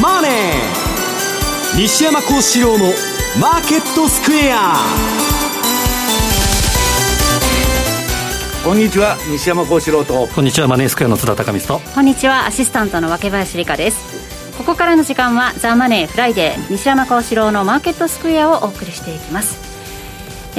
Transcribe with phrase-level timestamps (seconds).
[0.00, 0.32] マネー」
[1.76, 2.86] 西山孝四郎の
[3.40, 4.76] 「マーケットスクエア」
[8.64, 10.26] こんにちは西山孝四郎と。
[10.34, 11.86] こんにちはマネースクエアの津田隆光と。
[11.94, 14.54] こんにちはアシスタントの若林理香です。
[14.56, 19.58] ここからの時間は「ザ・マネーフライデー西山孝四郎のマーケットスクエア」をお送りしていきます。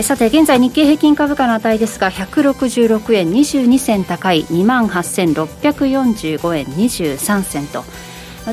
[0.03, 7.85] さて現在日経平均株価の値ですが166円22銭高い2万8645円23銭と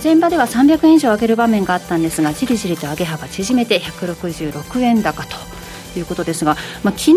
[0.00, 5.36] 前場では300円以上上げる場面があったんですがじりじりと上げ幅縮めて166円高と
[5.98, 7.12] いうことですが、まあ、昨日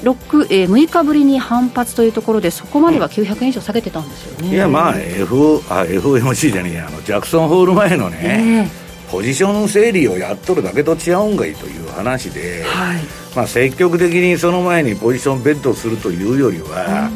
[0.00, 4.54] 1 6、えー、6日ぶりに反発というところでそこまでは900円以上下げてたんですよね。
[4.54, 13.00] いやまあ F あ FOMC じゃねえあのジャクソンホール前のね、えー、ポジション整理をやっとるだけと違うんがいという話で、はい、
[13.34, 17.10] まあ、積極的にその前にポジションベットするというよりは、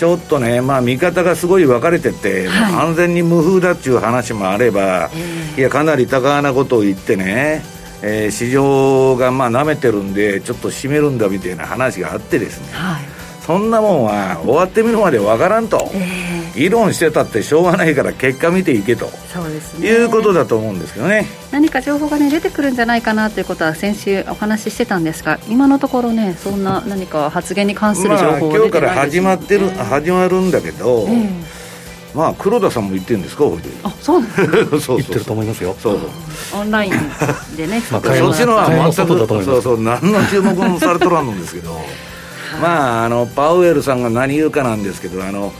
[0.00, 7.62] ちょっとね、まあ、見方がすごい分かれてて、はい、安全に無風だっていう話もあれば、えー、いやかなり高なことを言ってね
[8.02, 13.04] えー、市場がまあ舐めてるんでちょっと締めるんだみたいな話があってですね、はい、
[13.50, 19.08] そんなもんは終わってみるまでわからんと、えー、議論してたってしょうがないから結果見ていけと。
[19.08, 21.26] そうです、ね、いうことだと思うんですけどね。
[21.50, 31.60] 何か情報が、ね、出てくるんじゃないかなということは先週お話ししてたんですが今のところねそんな何か発言に関する情報は、ね、今日から始まってる始まるんだけど、えー
[32.14, 33.44] まあ黒田さんも言ってるんですか
[33.84, 35.76] あそうなんです そう言ってると思いますよ。
[35.78, 35.98] そう
[36.54, 36.92] オンライン
[37.56, 41.80] でね まあそっちのは全くそうそう何の注目もされとらんのですけど
[42.60, 45.52] まああのパウエルさんが何言うかなんですけどあの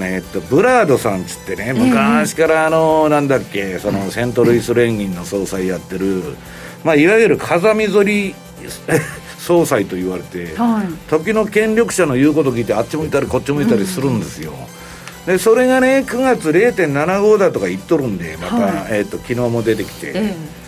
[0.00, 6.22] えっとブラードさんつってね昔からあの、なんだっけそのセントルイス連銀の総裁やってる、
[6.84, 8.34] まあ、いわゆる風見ぞり
[9.38, 14.52] 総裁と言われて、はい、時の権力者の言うこと聞いてあっち向いたりこっち向いたりするんですよ、
[15.26, 15.32] うん。
[15.32, 20.59] でそれがね9月0.75だとか言っとるんでまた、はい、えーと、昨日も出てきて、えー、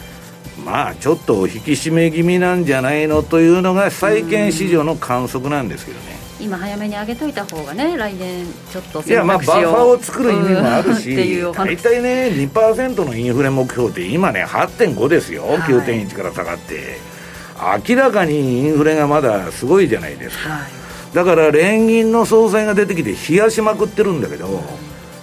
[0.65, 6.13] まあちょっと引き締め気味なんじゃないのというのが債券市場の観測なんですけどね。
[6.41, 17.13] 今早めに上げといた方がね来年ちょっといやまあバッファーを作る意味もあるし大体ね2%のインフレ目標って今ね8.5ですよ、はい、9.1から下がって。
[17.87, 21.15] 明らかにインフレがまだすごいじゃないですか、はい。
[21.15, 24.63] だから連銀の総裁が出てきて冷やしまくってるんだけど、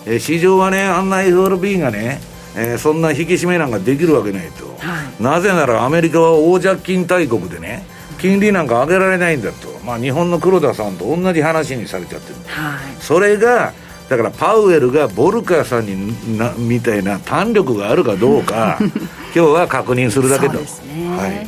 [0.05, 2.21] えー、市場はねあんな FRB がね、
[2.55, 7.83] えー、そんな引き締めなんかできるわけないと、はい、なぜならアメリカは大借金大国でね
[8.19, 13.73] 金利なんか上げられないんだと、まあ、日本の黒田さんと同じ話にされちゃってる、はい、それが
[14.09, 18.79] だからパウエルがボルカーさんになみたいな弾力があるかどうか
[19.35, 20.53] 今日は確認するだけと。
[20.53, 21.09] そうですね。
[21.09, 21.47] はい、はい。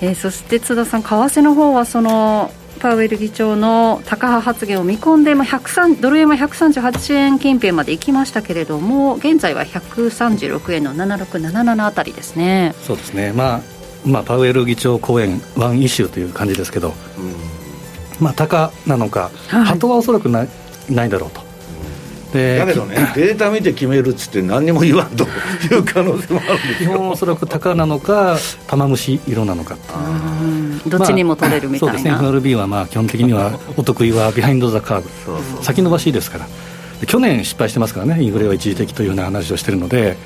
[0.00, 2.50] えー、そして津田さん為替の方はその
[2.80, 5.60] パウエル議長の高派発言を見込んで、まあ、
[6.00, 12.74] ドル円は138円近辺まで行きましたけれども現在は136円の7677あたりですね。
[12.82, 13.60] そうですね、まあ
[14.04, 16.94] まあ、パウエル議長講演ワンイシューという感じですけど、うん、
[18.24, 20.48] まあ、高なのか、はい、鳩はおそらくない
[20.88, 21.45] ないだろうと
[22.58, 25.26] だけどね、 データ見て決めるっつって、何にも言わんとい
[25.78, 29.76] う可能性もあるんです基本、おそらく高なのか、玉虫色なのか
[30.86, 35.08] どっちにも取れるみたいな、まあ、そうですね、FRB はまあ基本的にはお得意はビハインド・ザ・カーブ、
[35.62, 36.46] 先延ばしですから、
[37.06, 40.16] 去年失敗してますからね、インフレは一時的というような話をしているので。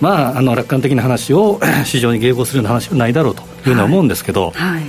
[0.00, 4.82] まあ、あの楽観的な話を 市場に迎合するような話はないだろうというのは思うんですけど、はいはい、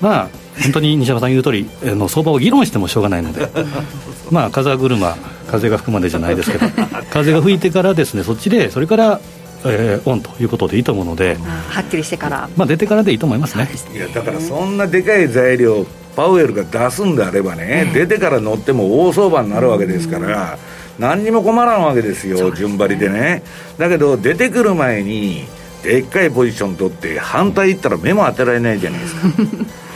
[0.00, 0.28] まあ、
[0.62, 3.48] 本当に西山さん言う通りあの相場を議論してもしょうがないので、
[4.30, 5.16] まあ、風車、
[5.46, 6.66] 風が吹くまでじゃないですけど、
[7.10, 9.20] 風が吹いてからですねそっちで、それから、
[9.64, 11.36] えー、オンということでいいと思うので、
[11.70, 13.68] はっきりしてから、まあ、出てからでいいと思いますね。
[13.94, 20.58] いやだからそんなでかい材料パウエルが出すんであればね、出てから乗っても大相場になるわけですから、
[20.98, 23.44] 何にも困らんわけですよ、順張りでね。
[23.78, 25.46] だけど、出てくる前に、
[25.84, 29.20] でっかいポジション取って、反対行ったら目も当てられないじゃないですか。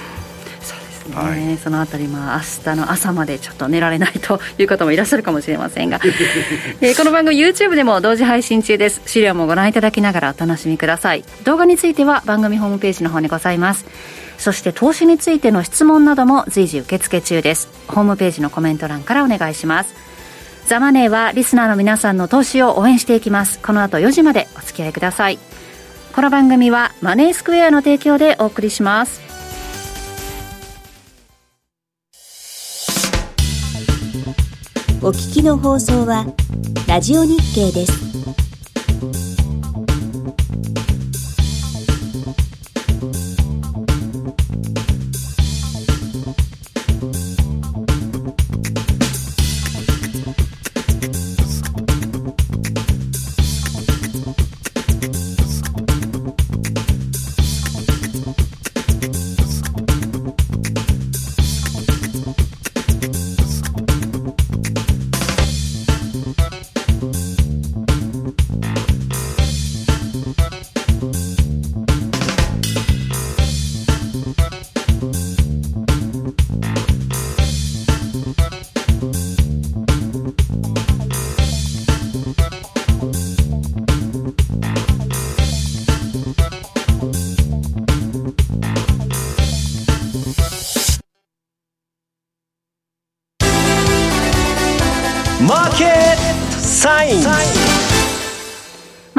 [1.13, 6.01] ね、はい、そのあたり、まあ明日の朝までちょっと寝られないという方もいらっしゃるかもしれませんが、
[6.81, 9.03] えー、この番組 YouTube でも同時配信中です。
[9.07, 11.25] 資料もご覧いただきながらお楽しみください。
[11.45, 13.85] 動画については番組ホームページの方にございます。
[14.39, 17.69] そして投資についての質問なども随時受付中です。
[17.87, 19.95] ホームページのコメント欄からお願いします。
[20.67, 23.59] ザマネーはリスナーの皆さんの投資を応援していきます。
[23.61, 25.39] この後4時までお付き合いください。
[26.15, 29.32] この番組はマネースクエアの提供でお送りします
[35.05, 36.25] お聞きの放送は
[36.87, 38.52] ラジオ日経です。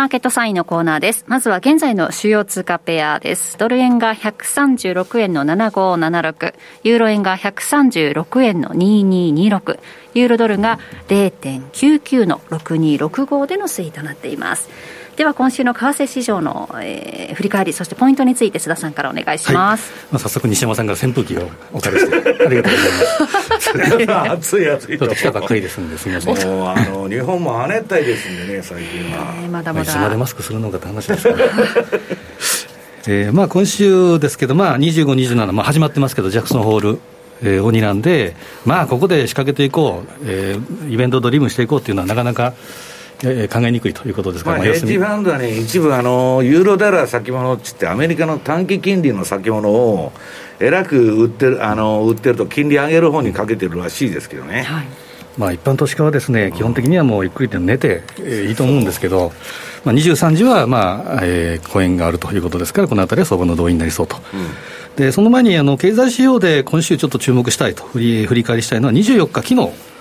[0.03, 1.23] マーケットサインのコーナーです。
[1.29, 3.57] まずは現在の主要通貨ペアです。
[3.57, 6.53] ドル円が136円の7576、
[6.83, 9.79] ユーロ円が136円の2226、
[10.13, 10.77] ユーロドルが
[11.07, 14.69] 0.99の6265での推移となっています。
[15.15, 22.45] では今週の為替市場の、えー、振り返りそしてポイントについて須田さんからお願いします、はい、まあ、早速西山さんが扇風機をお借りして。
[22.45, 26.47] ありがとうございます暑い暑いちょっと来たばっかりですんですみません。
[26.47, 29.99] もうあの日本も亜熱帯ですんでね最近は、えー、まだまだ。
[29.99, 31.45] までマスクするのかって話ですから
[33.05, 36.99] えーまあ、今週ですけど、まあ、25、27、まあ、始まってますけど、ジャクソンホール、
[37.41, 38.33] えー、を睨んで、
[38.65, 42.53] まあ、ここで仕掛けていこう、えー、イベントドリームしていこうっていうのは、なかなか
[43.47, 50.11] 考えにくいということですか、まあ、ヘッジファンドはね、一部あの、ユーロダラー先物っつって、アメリカの短期金利の先物を、
[50.59, 54.63] えらく売ってるあの売ってると、金利上げる方にかけてるらしいですけどね。
[54.63, 54.85] はい。
[55.37, 59.31] まあ、一般投資家はですね、基本的にはもうゆっくりと寝て、えー、いいと思うんですけど、
[59.83, 64.17] まあ、23時は、まあえー、公演があるということですから、このあたりは相場の動員になりそうと。
[64.33, 64.49] うん。
[64.95, 69.92] でその前にあの経済指標で今週ちょっと注目したいと振り振り返りしたいのは24日、昨日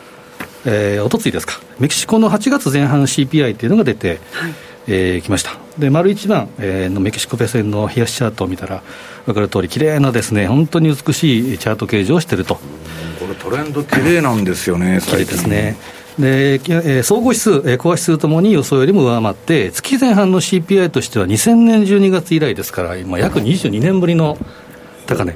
[0.64, 4.54] えー、おとついですか、メキシコの8月前半 CPI というのが出て、はい
[4.86, 5.56] えー、きました。
[5.78, 8.82] で、丸一番、えー、のメキシコペソ円の冷やしチャートを見たら、
[9.26, 12.56] 分かる通り、綺麗なですね、本当に美しいチャート形状をしていると。
[12.56, 12.60] こ
[13.28, 15.76] れ、トレンド綺麗なんですよね、綺麗ですね。
[16.18, 24.36] で、えー、総合指数、えー、コア指数ともに予想よりも上回って、月前半の CPI としては2000年12月以来ですから、今、約22年ぶりの
[25.06, 25.34] 高値。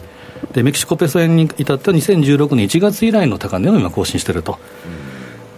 [0.53, 4.59] で、メキシコペソ円に至っては2016年1月以来の高値を今更新していると。
[5.01, 5.06] うん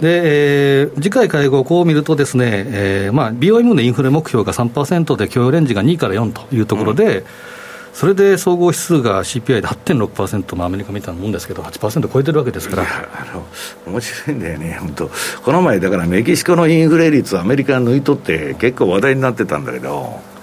[0.01, 7.25] で、えー、次回会合、こう見るとですね、えーまあ、BOM のインフレ目標が3%で、許容レンジが2から4というところで、うん、
[7.93, 12.85] それで総合指数が CPI で8.6%、まあ、アメリカみたいなもんですけど、8%超えてるわけですから。
[12.85, 13.45] あの
[13.93, 15.11] 面白いんだよね、本当、
[15.43, 20.38] この前、だからメキシコのインフレ率、アメリカ抜いとって、結構話題になってたんだけど。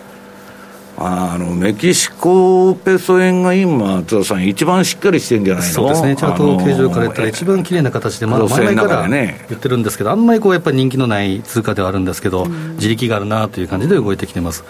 [0.98, 5.74] あのメキシコペソ円が今、津田さん、一番しっかりしてるんじゃないの？
[5.74, 14.64] そうですね、チャート形状から言ったら、一番綺麗な形で、まだ前々から言ってるんですけど、あんまりこうやっぱり人気のない通貨ではあるんですけど、自力があるなという感じで動いてきてます。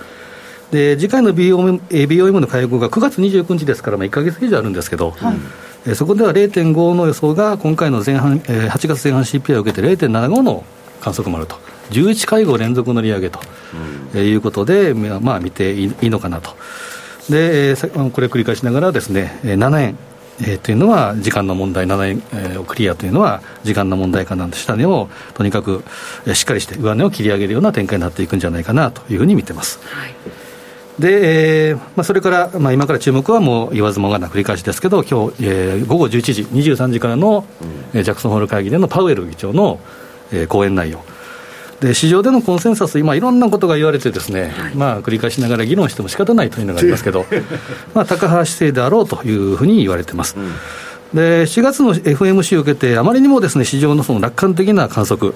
[0.71, 5.35] で次回の BOM, BOM の会合が9月29日ですから、まあ、1か月以上あるんですけど、はい。
[5.87, 10.63] えそこでは0.5の予想が、今回の前半、えー、8月前半 CPI を受けて0.75の
[11.01, 11.55] 観測もあると。
[11.91, 13.39] 11会合連続の利上げと、
[14.13, 16.51] うん、いうことで、まあ、見ていいのかなと。
[17.29, 19.97] で、えこれ繰り返しながらですね、7円、
[20.41, 25.83] えー、というのは時間の問題、7円、えー、をクリアというのは時間の問題かなんて下値をとにかく、
[26.25, 29.79] えー、しっかりして上値を切り上げるような展開になっていくんじゃないかなというふうに見てます。
[29.83, 30.13] はい
[30.99, 37.43] で、えーまあ、それから、まあ、今から注目はもう言わずもがな繰り返しですけど、今日、えー、午後11時、23時からの、
[37.93, 39.81] うん、ジャクソンホール会議でのパウエル議長の、
[40.31, 41.03] えー、講演内容。
[41.79, 47.25] で市場でのコンセンサス、今、いろんなことが言われて、ですね、はい、まあ、繰り返しながら議論しても仕方ないというのがありますけど、
[47.93, 50.35] まあ、高橋姿勢であろうというふうに言われてます。
[50.37, 50.51] うん
[51.13, 55.33] で4月の FMC を受けて、あまりにもですね市場のその楽観的な観測、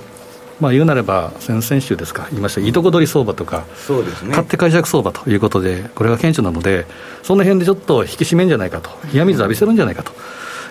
[0.59, 6.85] まあ、言うなれば、先々週ですか、言いました、いとこ取り相場とか、そうですね、買って解釈相場ということで、これが顕著なので、
[7.23, 10.11] その辺でちょっと引き締めんじゃないかと、冷や水浴びせるんじゃないかと、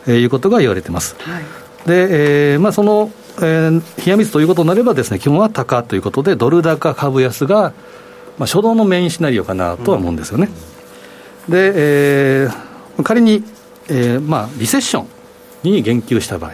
[0.07, 1.17] えー、いうことが言われてます。
[1.21, 1.45] はい、
[1.87, 7.73] で、えーまあ、そのえー、冷や水ということになればです、ね、基本は高ということで、ドル高株安が、
[8.37, 10.49] まあ、初動のメインシナリオかなとは思うんですよね。
[11.49, 13.45] うん、で、えー、仮に、
[13.89, 15.07] えーまあ、リセッション
[15.63, 16.53] に言及した場合、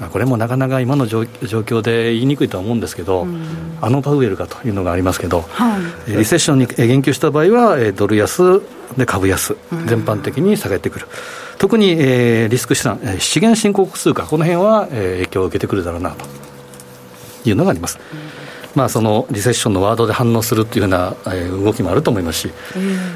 [0.00, 8.60] まあ、これもなかなか今の状況で言いにくいとは思うんですけど、うん、あのパウエルかというのがありますけど、はい、リセッションに言及した場合は、ドル安
[8.96, 11.06] で株安、全般的に下げてくる。
[11.38, 16.44] うん特に、えー、リスク資産、資源申告数か、この辺は、えー、影響を受けてくるだろうなと。
[17.48, 17.98] いうのがあります。
[18.74, 22.50] まあ、そのリセッションのワードで反応するっていうような、えー、動きもあると思いますし、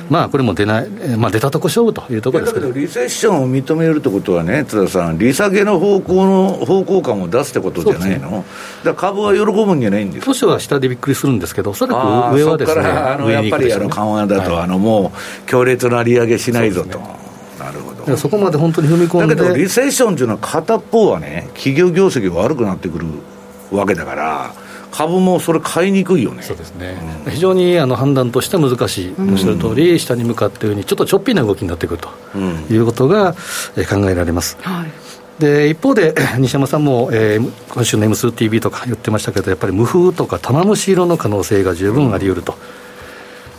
[0.08, 2.70] まあ、これも出ない、まあ、出たとこ勝負というところですけど。
[2.70, 8.44] リセッションを認めるってことはね、津田さん、利下げの方向の方向感を出すってことじゃないの、ね、
[8.84, 11.94] だ株は喜ぶんじゃないんです当初は下でびっくりするんですけど、おそら
[12.30, 17.27] く上はですね、あのやっぱりあの緩和だと、はい、あのもう強烈な利上げしないぞと。
[18.08, 23.06] なるほどそこまで本当に踏み込んでだけどリセッションっていうのは片方はね企業業績が悪くなってくる
[23.70, 24.54] わけだから
[24.90, 26.42] 株もそれ買いにくいよね。
[26.42, 32.38] そうですね、うん、非常にあの判断としては難しい、おっしゃる通り、下に向かったように、ちょっとちょっぴーな動きになってくると
[32.72, 33.34] いうことが
[33.88, 34.56] 考えられます。
[34.60, 34.90] はい。
[35.38, 42.56] で一方で、 西山さんも、えー、今週の M2TV とか言ってましたけど、やっぱり無風とか玉虫色の可能性が十分あり得ると。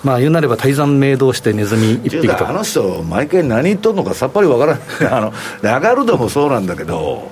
[0.03, 2.48] まあ言うなれば泰山明道してネズミ一匹と。
[2.48, 4.82] あの人毎回何言っとんのかさっぱりわからない。
[5.12, 7.29] あのラガルドもそうなんだけど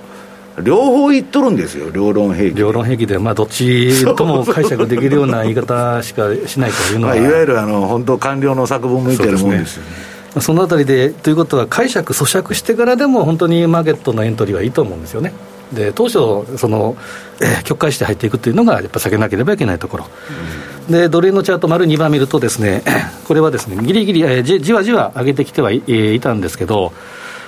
[0.63, 2.55] 両方言っとるんですよ、両論兵器。
[2.55, 9.89] 両論兵器で、まあ、どっちとも解釈できるような言い方しかしないというのは、まあ、いわゆるあの本当、官僚の作文向いてるもんですよね。
[10.33, 15.31] そそのあたりで、ということは、解釈、咀嚼してからでも、本当にマーケットのエントリーはいいと思うんですよね。
[15.73, 16.95] で当初その、
[17.41, 22.83] えー、曲解して入っていくというのが、やっぱ避けなければいけないところ、うん、でドル円のチャート、丸2番見ると、ですね
[23.27, 26.93] これはですねぎりぎり、えー、じじわじわ上げてきてはい,、えー、いたんですけど、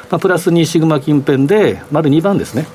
[0.09, 2.67] まあ、プラス2シグマ近辺で、丸2番ですね。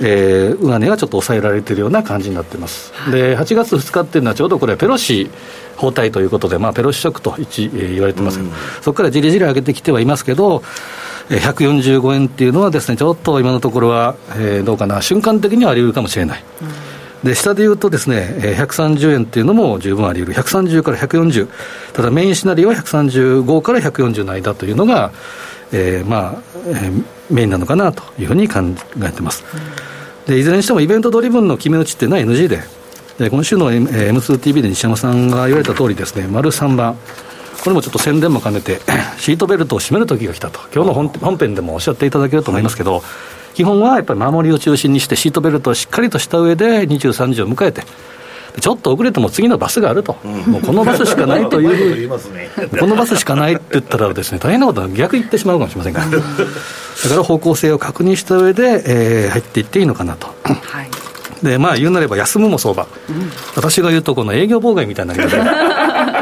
[0.00, 5.30] えー、上値がちょっと抑えられているような感じになっています、で8月2日っていうのは、ちょうどこれ、ペロシ
[5.76, 10.62] 包帯ということで、まあ、ペロシショックと一、えー、言われてますけど、うん、そこからじりじり上げてきてはいますけど、
[11.28, 16.44] 145円っていうのはですね、ちょっと今のところは、えー、どうかな、瞬間的にはあり得るかもしれない。
[16.62, 16.68] うん、
[17.24, 21.48] で下で言うとですね、130円っていうのも十分あり得る、130から140、
[21.94, 25.10] ただメインシナリオは135から140の間というのが、
[25.72, 28.60] えー、まあ、えー、メインなのかなというふうに考
[29.02, 29.42] えてます。
[30.26, 32.60] うん、でいずれにしてもイベントドリブンの決め打ちっていうのは NG で、
[33.18, 36.98] で今週の M2TV で西山さんが言われた通りですね、丸3番、
[37.62, 38.80] これもちょっと宣伝も兼ねて、
[39.16, 43.02] シートベルトを締める時が来たと、今日の本本編でもおっしゃっていただけると思いますけど、
[43.54, 47.82] 基本はやっぱり守りを中心にして、シートベルトをしっかりとした上で23時を迎えて、
[48.60, 52.08] ちょっと遅れても次のバスがあると、うん、もうこのバスしかないという、
[52.78, 60.28] このバスしかないって言ったらです、ね、大変なことは逆言ってしまうかもしれませんから、だから方向性を確認した上で、えー、入っていっていいのかなと。
[60.42, 60.90] はい。
[61.44, 65.42] でまあ言うなれば休むも相場、うん、私が言うとこの営業妨害みたいな感じで。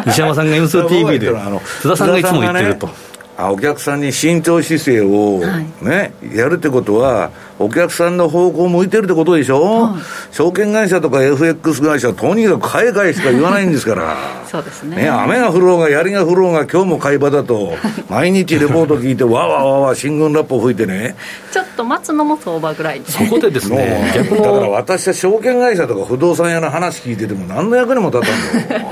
[0.06, 1.32] 西山さんが M2TV で
[1.80, 2.90] 津田さんがいつも言ってると。
[3.38, 5.40] お客さんに慎重姿勢を
[5.80, 17.72] ね、はい、やるってことは、お客さんの方向向いてるってことでしょ、うん、証券会社とか FX 会社はとにかく買い買いしか言わないんですから、 そうですね、ね、雨が降ろうが、槍が降ろうが、今日も買い場だと、
[18.10, 21.16] 毎日レポート聞いて、わわわわ、新軍ラップを吹いてね、
[21.50, 28.22] ちょっと待つのも相場ぐらいそこでですね、逆だから私は証券会社とか不動産屋の話聞いてても、何の役にも立
[28.68, 28.90] たんの。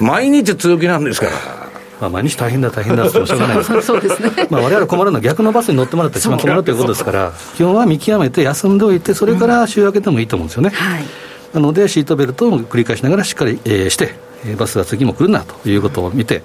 [0.00, 1.65] 毎日強気なんですから。
[2.00, 10.70] まあ、毎日大変だ、大変だってしょうがないです そうですね、まあ、われわれ困るのは逆のバスに乗ってもらって一番困るということですから、基本は見極めて休んでおいて、それから週明けてもいいと思うんですよね。
[10.70, 11.04] はい、
[11.54, 14.14] なので、シートベルトを繰り返しながらしっかり、えー、して、
[14.58, 16.42] バスは次も来るなということを見て、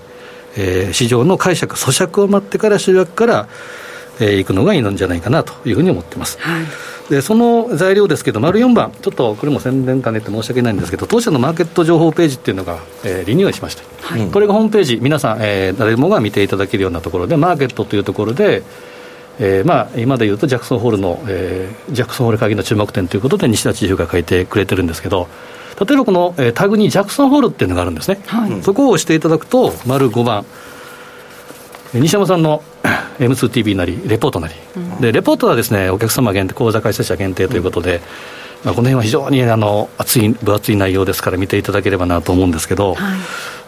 [0.55, 3.47] えー、市場の解釈、咀嚼を待ってから週明けから、
[4.19, 6.37] えー、行くのがいいんじゃないかなというふうに思ってます。
[6.39, 6.61] はい
[7.11, 18.63] でその材料ですけど、丸4番、ちょっとこれも宣伝兼ねて申し訳ないんですけど、当社のマーケット情報ページっていうのが、えー、リニューアルしまして、はい、これがホームページ、皆さん、えー、誰もが見ていただけるようなところで、マーケットというところで、
[19.39, 25.27] えーまあ、今でいうとジャクソンホールの、えー、ジャクソンホール会議の注目点ということで、西田知事が書いてくれてるんですけど、
[25.85, 30.45] 例えばこの、えー、タグにジャクソンホールっていうのがあるんですね、はい、そこを押していただくと、丸5番、
[31.93, 32.63] 西山さんの
[33.19, 38.01] M2TV なり、レポートなり、うん、でレポートはですねお客様限定、口座開設者限定ということで、うん、
[38.65, 43.19] まあ、この辺は非常にあの厚い、分厚い内容ですから、見ていただければなと思うんですけど、はい、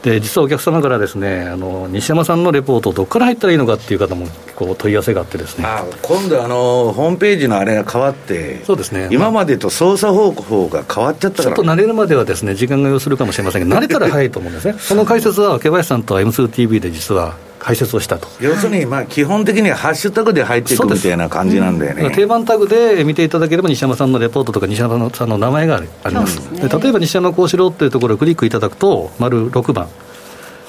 [0.03, 5.65] で実はお客様からですねあの西山さんのレポート、どこから入ったらいいのかっていう方もこう問い合わせがあってですね。
[6.01, 18.27] 今度あの、ホームページのあれが変わって、そうですね、今までと操作方法が変わっちゃったから、ちょっと慣れるまではですね時間が要するかもしれませんけど、慣れたら早いと思うんですね、 その解説は、桶林さんと M2TV で実は解説をしたと。
[18.41, 29.88] 要するに、まあ、基本的にはハッシュタグで入っていくみたいな感じなんだよね、うん、定番タグで見ていただければ、西山さんのレポートとか、西山さんの名前があります、で、ね、例えば西山幸四郎っていうところをクリックいただくと、丸6番。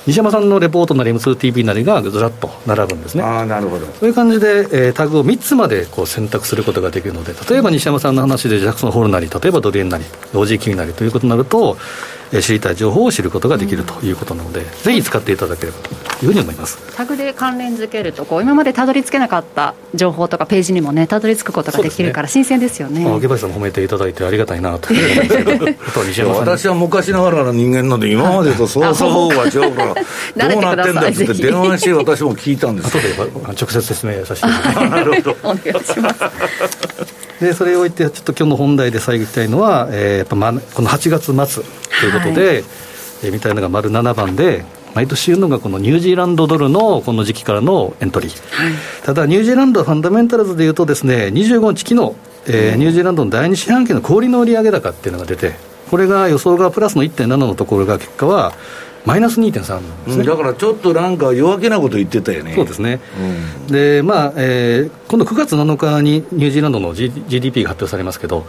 [0.06, 3.22] 西山さんのレポートなり M2TV なりがずらっと並ぶんですね。
[3.22, 3.86] あなるほど。
[3.86, 11.78] そういう感じで、えー、タグを3つまでこう選択することができるので、例えば西山さんの話でジャクソンホールなり、例えばドリエンなり、OG なりということになると、えー、
[12.42, 16.78] 知りたい情報を知ることができるということなので、うん、ぜひ使っていただければというふうに思います。
[16.96, 23.04] タグで関連付けるとこう、今までたどり着けなかった情報とかページにもね、たどり着くことができるから、新鮮ですよね。
[23.06, 24.88] あ、池林さんも褒めていただいてありがたいなと。
[24.94, 29.94] 私は昔ながらの人間なんで、今までと操作方法が違うから、
[30.48, 32.88] どうなってんだって電話して、私も聞いたんです。
[32.88, 33.14] 後で
[33.48, 34.90] 直接説明させていただきます。
[34.90, 35.36] なるほど。
[35.42, 41.64] お願いしますでそれを言って、ちょっと今日の本題で最後いきたいのは、えー、やっぱ、ま、この8月末
[42.00, 42.56] ということで、はい。
[42.56, 44.64] えー、みたいなのが丸7番で、
[44.94, 48.72] 毎年言うのがこのニュージーランドドルのこの時期からのエントリー、はい、
[49.02, 52.14] ただニュージーランドファンダメンタルズでいうとですね25日昨日、
[52.46, 55.54] えー、ニュージーランドの第2四半期の小売の売上高っていうのが出て
[55.90, 58.52] これが予想がプラスの1.7のところが結果は
[59.04, 62.54] マイナス2.3なんですね、だからちょっとなんか弱気なこと言ってたよね。
[62.54, 68.46] そうですね、うん、でまあ、えー、今度9月7日にニュージーランドの、G、GDP が発表されますけど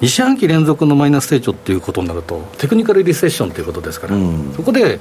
[0.00, 5.00] 2四半期連続のマイナス成長っていうことになるとテクニカルリセッションということですから、うん、そこで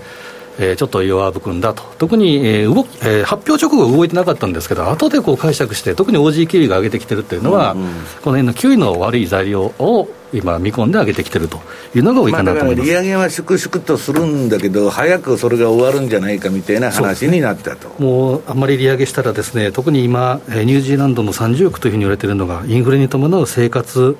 [0.60, 11.60] えー、ちょっと弱含んだと、特に、えー動きえー、発表直後動いてなかったんですけど、後でこう解釈して、特に OG キウイが上げてきてるっていうのは、うんうん、この辺のキウイの悪い材料を今、見込んで上げてきてると
[11.96, 24.18] いうのが多いかなと思います、まあ、利上げは粛々とするんだけど、早くそれが終わるんじゃないかみたいな話になったと、ね、もうあんまり利上げしたら、ですね特に今、ニュージーランドの30億というふうに言われているのが、インフレに伴う生活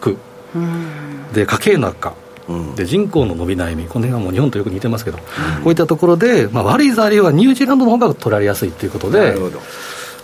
[0.00, 0.16] 苦。
[1.34, 2.14] で、家計の悪化。
[2.76, 5.20] で人口の伸び悩み、この辺はもう日本とよく似てますけど、う
[5.60, 9.36] ん、こういったところで、まあ、悪い材料はニュージーランドの方が取られやすいということで。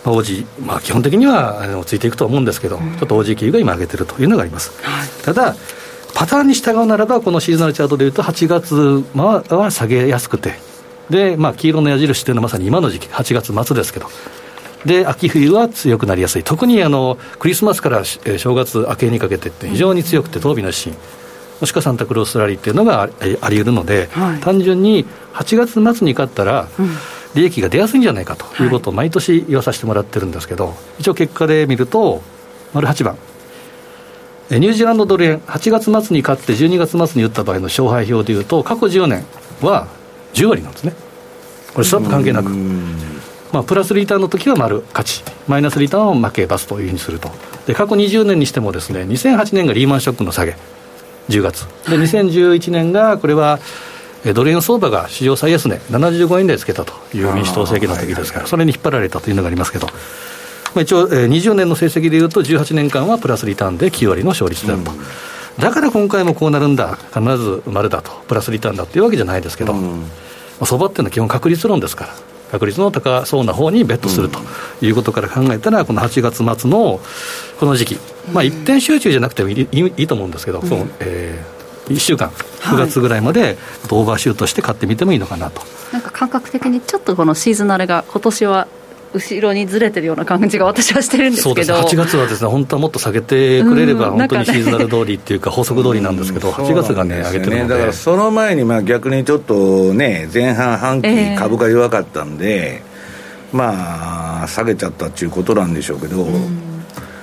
[0.05, 5.55] まあ、OG、まあ、基本的にはあのついていくと思うんですけど、うん、ちょっと OG 級が今上げてるというのがあります、はい、ただ、
[6.13, 10.53] パターンに従うならば、このシーズナルチャートでいうと、8月は下げやすくて、
[11.09, 14.07] で、まあ、黄色の矢印というのはまさに今の時期、8月末ですけど、
[14.85, 20.95] で秋冬は強くなりやすい、特にあのクリスマスから正月明けにかけてって、非常に強くて、東美のシーン。
[21.59, 26.67] もしくはサンタクロースラリーっていうのがあり得るので、はい、単純に8月末に勝ったら、
[27.33, 32.21] 利益が出やすいんじゃないかということを毎年言わさせてもらってるんですけど、一応結果で見ると、
[32.73, 33.17] 丸8番。
[34.49, 39.25] ニュージーランドドル円、8月末に勝って12月末に打った場合の勝敗表でいうと、過去10年
[39.61, 39.87] は
[40.33, 40.93] 10割なんですね、
[41.73, 42.49] これ、スタップ関係なく、
[43.51, 47.29] まあ、プラスリターンの時は丸勝ち、マイナスリターンは負けバスというふうにすると、
[47.65, 50.55] で過去20年にしてもです、ね、2008年がリーマンショックの下げ、
[51.29, 53.59] 10月、で2011年がこれは
[54.33, 64.91] ドル円相場が史上最安値、75円でつけたという民主党政権の時ですから、それに引っ張られたというのがありますけど、まあ、一応、20年の成績でいうと、18年間はプラスリターンで9割の勝率であると。
[65.59, 69.75] だから今回もこうなるんだ、必ず丸だと、プラスリターンだっていうわけじゃないですけど、
[70.63, 72.13] 相場っていうのは基本確率論ですから、
[72.51, 74.39] 確率の高そうな方にベットすると
[74.81, 76.99] いうことから考えたら、この8月末の
[77.59, 77.99] この時期、
[78.31, 83.57] まあ、一点集中じゃなくてもいいいいと思うんですけど、そのえー、1週間、9月ぐらいまで
[83.89, 85.61] オーバーシュートして買ってみてもいいのかなと。
[85.91, 88.67] なんか感覚的にちょっとこのシーズナルが今年は
[89.13, 91.55] 後ろにずれてるような感じが私はしてるんですけど。
[91.55, 102.81] そうです8月はですね本当はもっと下げてくれれば、本当にシーズナル通りっていうか、 法則通りなんですけど、8月がね、上げてるので、だからその前にまあ逆にちょっとね、前半半期、株が弱かったんで、
[103.53, 106.27] まあ、下げちゃったっていうことなんでしょうけど。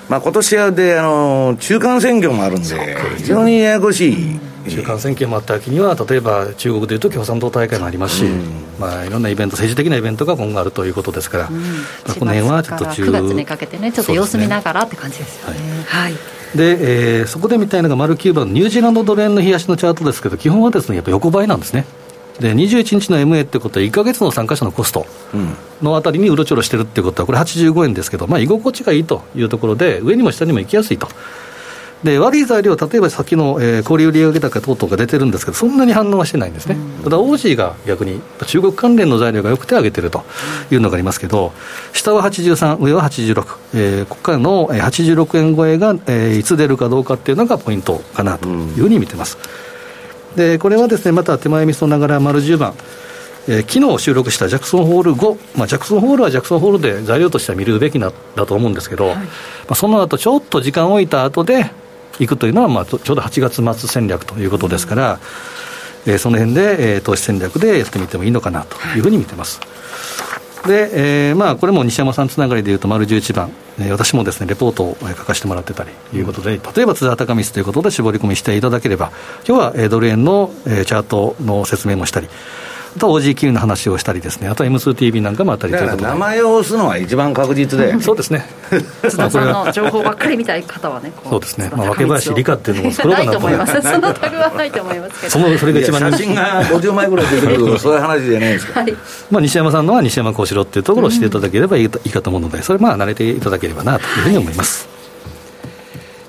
[0.08, 4.38] まあ今年はであの中間選挙もあるんで、非常にややこしい。
[4.68, 11.68] 中間選挙もあった秋には、例えば中国でいうと共産党大会もありますし、うん、まあ、いろんなイベント、政治的なイベントが今後あるということですから、うん、ま
[12.08, 15.60] あ、この辺はちょっと中9月にかけてね、ちょっと様子見ながらって感じですよね。
[15.86, 21.84] はい、はいで、えー、そこで見たいのが丸9番のニュージーランドドル円の冷やしのチャートですけど、基本はですねやっぱ横ばいなんですね。
[22.38, 25.06] で21日の MA ってことは、1か月の参加者のコスト
[25.82, 31.08] のあたりにうろちょろしてるってことは、これ85円ですけど、まあ、居心地がいいというところで、上にも下にも行きやすいと。
[32.04, 40.22] で悪い材料、例えばさっきの、えー、小売売上高等々が出てるんですけど、そんなに反応はしてないんですね、うん、ただ、オージーが逆に中国関連の材料がよくて上げてると
[40.70, 41.52] いうのがありますけど、
[41.94, 49.38] 下は83、上は86、えー、ここからの86円超えが、えー、いつ出るかどうかっていうのがポイントかなというふうに見てます。
[50.36, 52.74] でこれはですねまた手前味噌ながら丸10番。
[53.46, 59.22] えー、昨日収録したジャクソンホール5、まあ、ジャクソンホールはジャクソンホールで材料としては見るべきなだと思うんですけど、はい、ま
[59.70, 61.70] あ、その後ちょっと時間を置いた後で、
[62.18, 65.20] いくというのは、まあ、ちょうど8月末戦略ということですから、
[66.06, 69.60] うん、えー、その辺で、えー、投資戦略でやってみてもいいのかなというふうに見てます。
[70.66, 79.12] で、えーまあ、これも西山さんつながりでいうと、丸11番、えー、私もですねレポートを書かせてもらってたりということで、例えば津田高光ということで絞り込みしていただければ、
[79.46, 82.28] 今日は、えー、ドル円の、えー、チャートの説明もしたり、
[82.98, 86.02] と OGQ の話をしたりですね、あと M2TV なんかもあったりということで。
[86.04, 88.00] 名前を押すのは一番確実で。
[88.00, 88.46] そうですね。
[89.08, 91.12] 津田さんの情報ばっかり見たい方はね。
[91.28, 91.70] そうですね。
[91.74, 93.82] まあ、若林理科っていうのも作ろうかなと思います。
[93.82, 95.32] そのタグはないと思いますけど。
[95.32, 98.80] その、それが一番写真が50枚ぐらい出てくるとか、そういう話じゃないですか。
[98.80, 98.94] はい。
[99.30, 104.93] まあ、西山さんのは西山幸四郎っていうところをしていただければいいかと思うので、それまあ、慣れていただければなというふうに思います。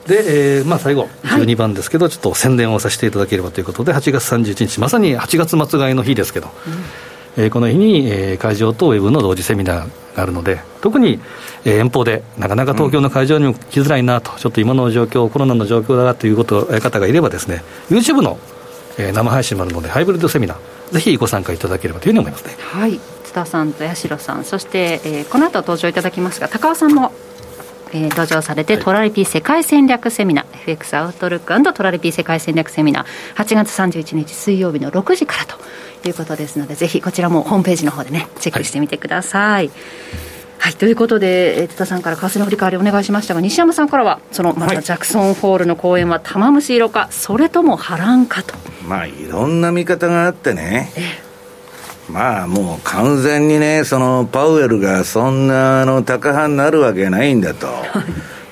[0.07, 7.43] で、えーまあ、最後、12番ですけど、はい、ちょっと宣伝をさせていただければということで、8月31日、まさに8月末買いの日ですけど、うん。
[7.43, 11.19] えー、この日に、えー、会場とウェブの同時セミナーがあるので、特に、
[11.65, 18.37] えー、遠方で、なかなか東京の会場にも来づらいなと、うん、ちょっと今の状況、コロナの状況だということ方がいればですね、YouTube の、
[18.97, 22.55] えー、生配信もあるので、ハイブリッドセミナー、ぜひご参加いただければというふうに思いますね。
[22.59, 22.99] はい。
[23.23, 27.11] 津田さんと八代さん、そして、えー、この後登場いただきますが、高尾さんも
[27.95, 35.55] えー、登場されて、トラリピ世界戦略セミナー FX アウトルックトラリピ世界戦略セミナー8月31日水曜日の6時からと
[36.01, 39.71] ということですのでぜひこちらもホームページの方でねチェックしてみてください、はい。
[40.59, 48.55] はい、ということで、津田さんから為替の振り返りお願いしましたが、西山さんからは、そのまたジャクソンホールの公演は玉虫色か、それとも波乱かと。
[48.87, 50.89] まあ、いろんな見方があってね、
[52.09, 57.67] まあもう完全にね、そのパウエルがそんなあの高派になるわけないんだと。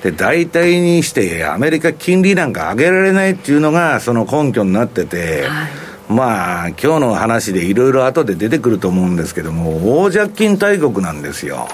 [0.02, 5.70] で、大体にしてアメリカ金利なんか上げられないっていうのがその根拠になってて、はい、
[6.08, 11.68] まあ今日の話でいろいろ後で出てくると思うんですけども、大借金大国なんですよ。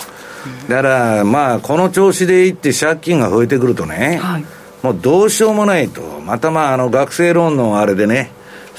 [0.68, 4.44] だからまあこの調子でいって借金が増えてくるとね、はい、
[4.82, 6.02] もうどうしようもないと。
[6.20, 8.30] またまああの学生ローンのあれでね、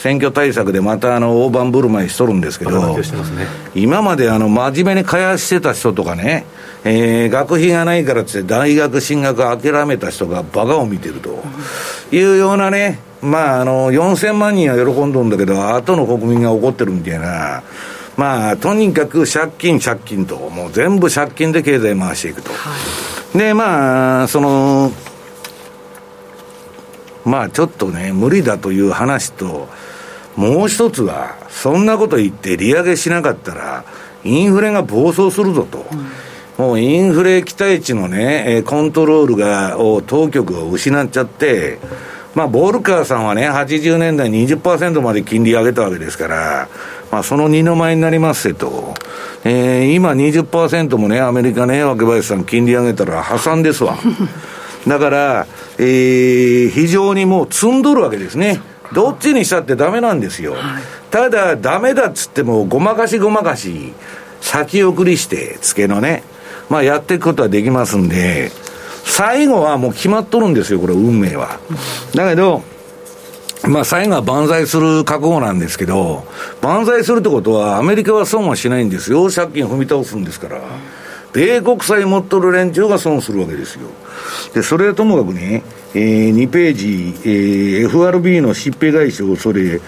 [0.01, 3.03] 選挙対策でまたあの大盤振る舞いしとるんですけど、ね、
[3.75, 6.43] 今まであの真面目に開発してた人とかね、
[6.83, 11.43] えー、学費がないからって大学進学諦めた人がバカを見てると
[12.11, 17.61] いうようなね、まああの4000万人は喜んどんだけど、後の国民が怒ってるみたいな。
[18.17, 22.51] まあ、とにかく借金、借金と、もう全部借金で経済回していくと。
[22.51, 22.57] は
[23.33, 24.91] い、で、まあ、その、
[27.23, 29.69] まあちょっとね、無理だという話と、
[30.41, 33.85] もう一つは、そんなこと言って利上げしなかったら、
[34.23, 35.85] インフレが暴走するぞと。
[36.57, 41.77] うん、もうインフレ期待値のね、コントロールが、を当局が失っちゃって、
[42.33, 46.69] まあ、ボルカーさんはね、80年代20%まで金利上げたわけですから、
[47.11, 48.95] まあ、その二の舞になりますせと。
[49.43, 53.95] えー、今20%もね、アメリカね、若林さん金利上げたら破産ですわ。
[54.87, 58.59] だから、えー、非常にもう積んどるわけですね。
[58.93, 60.53] どっちにしたってダメなんですよ。
[60.53, 63.93] はい、ただ、ダメだっつっても、ごまかしごまかし、
[64.41, 66.23] 先送りして、付けのね、
[66.69, 68.51] まあやっていくことはできますんで、
[69.03, 71.59] 最後はもう決まっとるんですよ、これ、運命は。
[72.15, 72.63] だけど、
[73.67, 76.25] まあ、最後は万歳する覚悟なんですけど、
[76.61, 79.29] 万歳するってことは、アメリカは損はしないんですよ。
[79.29, 80.61] 借金踏み倒すんですから。
[81.33, 83.87] 米国債持っとる連中が損するわけですよ。
[84.53, 85.63] で、それはともかくね、
[85.93, 89.81] えー、2ページ、えー、FRB の疾病外傷、それ、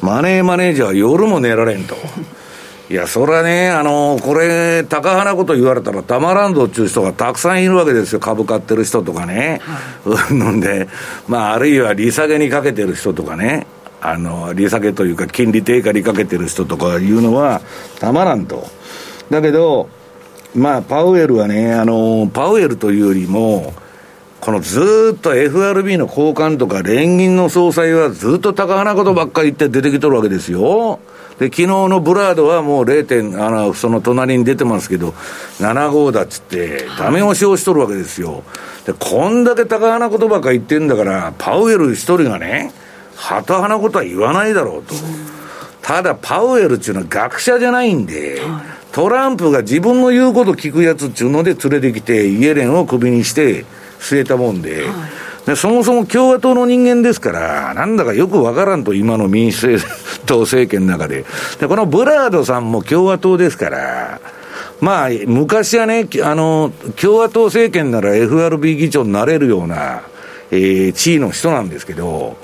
[0.00, 1.96] マネーマネージャー夜も寝られんと。
[2.90, 8.18] いや、それはね、あの、これ、高派なこと言われたらたまらんぞっていう人がたくさんいるわけですよ。
[8.18, 9.60] 株買ってる人とかね。
[10.04, 10.88] はい、んで、
[11.28, 13.68] まあ、あるいは利下げにかけてる人とかね。
[14.00, 17.60] あの、利下げというか、金利低下にかけてる人とかいうのは、
[18.00, 18.66] たまらんと。
[19.30, 19.88] だけど、
[20.54, 23.72] まあ、パウエルはね、あの、パウエルというよりも、
[24.40, 30.98] このずっと FRB の高官とか連銀の総裁はずっと高派なことばっかり言って出てきとるわけですよ。
[31.38, 35.14] で、昨日のブラードはもう0点、あの、その隣に出てますけど、
[35.58, 38.42] 7号だっつって、ダメ押しをしとるわけですよ。
[38.86, 42.72] で、こんだけ高派なことばっかり言ってんだから、パウエル一人がね、
[43.16, 44.94] はたはなことは言わないだろうと。
[45.82, 48.40] ただ、パウエルっていうのは学者じゃないんで、
[48.92, 53.64] トランプが自分の言うこと聞くやつっていうので連れてきて、イエレンをクビにして
[54.00, 55.06] 据えたもんで、は
[55.44, 59.78] い、でそもそも共和党の人間ですから、なんだかよくわからんと、今の民主
[60.26, 61.24] 党政権の中で。
[61.60, 64.20] で、このブラードさんも共和党ですから、
[64.80, 70.02] まあ、昔はね、あの、共和党政権なら FRB 議長になれるような、
[70.50, 72.36] えー、地位の人なんですけど、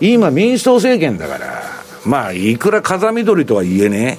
[0.00, 1.62] 今民主党政権だから、
[2.04, 4.18] まあ、いくら風見鶏とはいえね、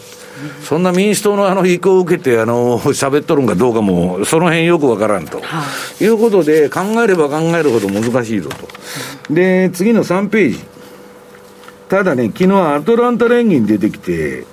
[0.63, 5.65] そんな民主党のあの意向を受けて、あの、喋っとるんかどうかも、その辺よくわからんと、は
[5.99, 9.33] い、いうことで、考えれば考えるほど難しいぞと。
[9.33, 10.59] で、次の3ページ。
[11.89, 14.45] ただね、昨日アトランタ連銀出てきて、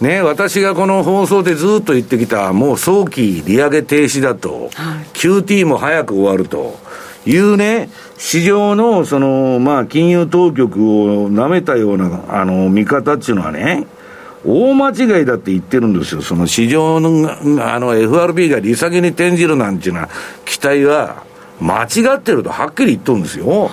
[0.00, 6.78] ね、私がこの放送でずっと言ってきた、もう早期利上げ停止だと、はい、QT も早く終わると。
[7.26, 13.86] いうね、市場のその、まあ、金融当局を舐めたような、あの、見方っていうのはね、
[14.44, 16.22] 大間違いだって言ってるんですよ。
[16.22, 17.30] その市場の、
[17.64, 20.08] あの FRB が利下げに転じるなんていうような
[20.44, 21.24] 期待は
[21.60, 23.70] 間違ってるとはっきり言っとるんですよ。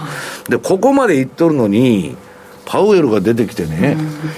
[0.50, 2.18] で、ここまで言っとるのに、
[2.66, 3.96] パウエルが出てきてね、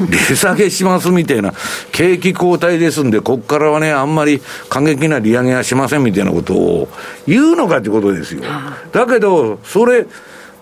[0.10, 1.54] 利下げしますみたいな、
[1.92, 6.90] 景気後退ですんで、ここからはね、あんまり過激な利上げはしませんみたいなことを
[7.26, 8.44] 言うのかってことですよ。
[8.92, 10.06] だけど、それ、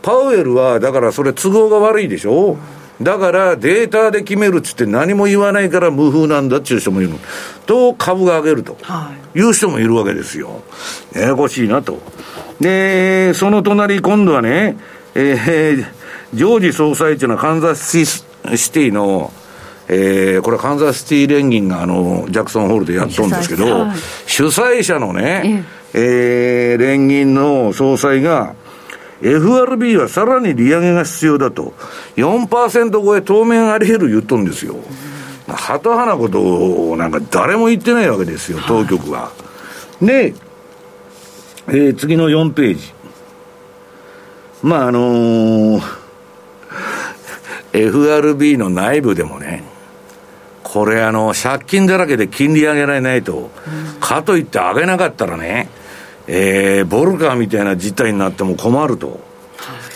[0.03, 2.57] パウエルは、だからそれ都合が悪いでしょ
[3.01, 7.11] だからデータで決めるっつって何も言わないから無風なんだっていう人もいる。
[7.65, 8.77] と株が上げると
[9.33, 10.63] いう人もいるわけですよ。
[11.13, 11.99] ややこしいなと。
[12.59, 14.77] で、その隣今度はね、
[15.13, 15.85] えー、
[16.33, 18.23] ジョージ総裁っていうのはカンザスシ
[18.71, 19.31] ティの、
[19.87, 23.87] えー、これカンザスシティ連銀があの、ジャクソンホールでやっとるんですけど、
[24.25, 28.55] 主催者のね、えー、連銀の総裁が、
[29.21, 31.73] FRB はさらに利上げが必要だと、
[32.17, 34.75] 4%超え当面あり得る言っとんですよ。
[35.47, 36.41] はたはなこと
[36.91, 39.31] をなんか誰も言ってないわけですよ、当局は。
[40.01, 40.33] で、
[41.67, 42.93] えー、次の4ページ。
[44.61, 45.81] まあ、あのー、
[47.73, 49.63] FRB の内部でもね、
[50.63, 55.69] これあの、借金だらけで金利上げられないと、うん、かといって上げなかったらね、
[56.27, 59.19] えー、ボルカーみたいな事態になっても困ると。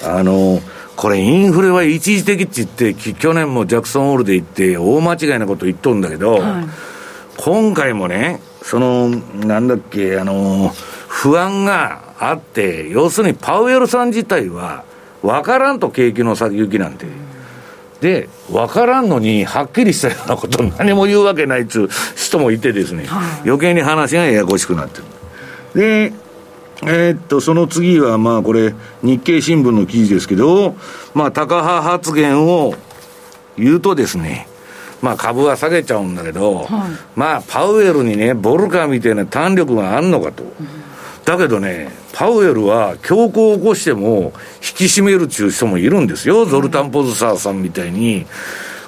[0.03, 0.61] あの、
[0.95, 6.65] これインフレは一時的って言って、去年もジャクソンホールで言って、大間違いなこと言っとるんだけど、はい、
[7.37, 10.73] 今回もね、その、なんだっけ、あの、
[11.07, 14.83] 不安があって、要するにパウエルさん自体は、
[15.21, 17.05] 分からんと景気の先行きなんて。
[18.01, 23.07] で、分からんのに、はっきりしたようなこと何も言うわけないっつう人もいてですね、
[23.45, 25.03] 余計に話がややこしくなってる。
[25.73, 26.13] で、
[26.83, 30.75] えー、っと、その次は、まあこれ、日経新聞の記事ですけど、
[31.13, 32.73] まあ、高派発言を
[33.57, 34.47] 言うとですね、
[35.01, 36.67] まあ株は下げちゃうんだけど、はい、
[37.15, 40.43] まあパウエルにね、ボルカーみたいな弾力があんのかと。
[40.43, 40.51] うん、
[41.25, 48.25] だけどね、パウエルは強行を起こしても引き締めるっていう人もいるんですよ、ゾルタン・ポズサーさんみたいに。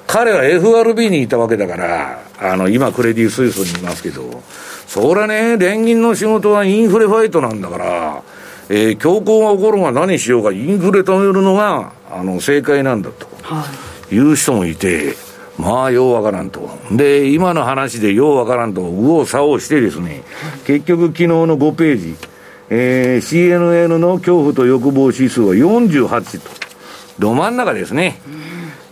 [0.06, 4.42] 彼は FRB にいたわけだから、あの、今クレディ・スイスにいますけど、
[4.86, 8.22] そりゃね、連銀の仕事はインフレファイトなんだから、
[8.68, 13.64] えー、強行が起こるが何しようが、インフレ止めるのが、あの、正解なんだと、は
[14.10, 15.14] い、いう人もいて、
[15.58, 16.70] まあ、ようわからんと。
[16.90, 20.22] で、今の話でようわからんと、右往左往してですね、
[20.66, 22.16] 結局昨日の5ページ、
[22.70, 26.50] えー、CNN の恐怖と欲望指数は48と、
[27.18, 28.20] ど真ん中ですね。
[28.26, 28.41] うん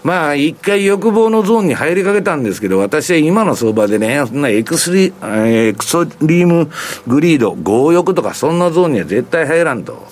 [0.02, 6.70] まあ、一回欲望のゾーンに入りかけたんですけど、私は今の相場でね、そんなエクスリ、エクソリーム
[7.06, 10.06] グリード、強欲とかそんなゾーンには絶対入らんと。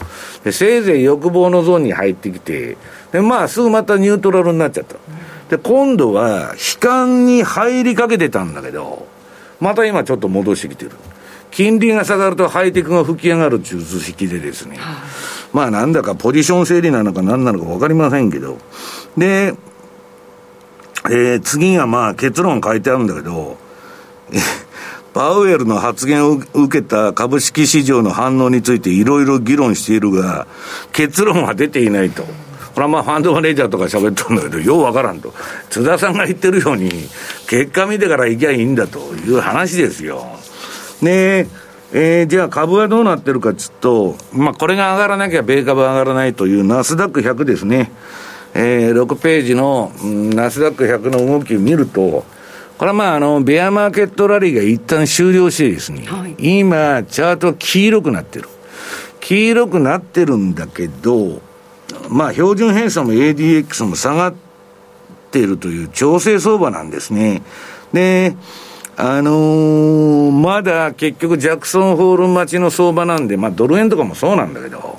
[0.44, 2.76] で、せいぜい欲望のゾーンに入ってきて、
[3.12, 4.96] で、まあ、すぐまたニュートラルになっちゃった。
[5.48, 9.06] で、今度は、悲観に入りかけてたんだけど、
[9.60, 10.92] また今ちょっと戻してきてる。
[11.50, 14.78] 金利が下がるとハイテクが吹き上がるっていう図式でですね、
[15.52, 18.58] まあなんだかポジション整理なのか何なのか分かりませんけど、
[19.16, 19.54] で、
[21.10, 23.56] え、次がまあ結論書いてあるんだけど、
[25.14, 30.46] パウエルの発言を受けた株式市場の反応についていろいろ議論しているが、
[30.92, 32.22] 結論は出ていないと。
[32.22, 32.28] こ
[32.76, 35.32] れはまあファンドマネージャーとか喋ったんだけど、ようわからんと。
[35.70, 36.90] 津田さんが言ってるように、
[37.48, 40.24] 結果見てから行きゃいいんだという話ですよ。
[41.02, 41.48] ね
[41.92, 47.90] えー、じゃあ株はどうなってるかっつうと、まあこれが上がらなきゃ米株上がらないというナスダック100ですね。
[48.60, 52.24] えー、6ページの、うん、ナスダック100の動きを見ると、
[52.76, 58.48] これはまあ、あの、ベアマーケットラリーが一旦終了してですね、はい、今、チャートは黄色くなってる。
[59.20, 61.40] 黄色くなってるんだけど、
[62.08, 64.34] まあ、標準偏差も ADX も下がっ
[65.30, 67.42] ているという調整相場なんですね。
[67.92, 68.34] で、
[68.96, 74.98] あのー、まだ結局ジャクソンホール待ちの相場なんで、まあドル円とかもそうなんだけど、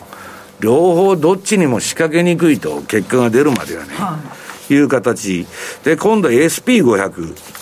[0.60, 5.48] 両方どっちにも仕掛けにくいと、結果が出るまではね、はあ、いう形。
[5.84, 7.60] で、今度 SP500。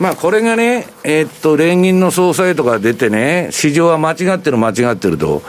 [0.00, 5.42] まあこれがね、えー、っと、連銀の総裁とか出てね、市場は間違ってる間違ってると、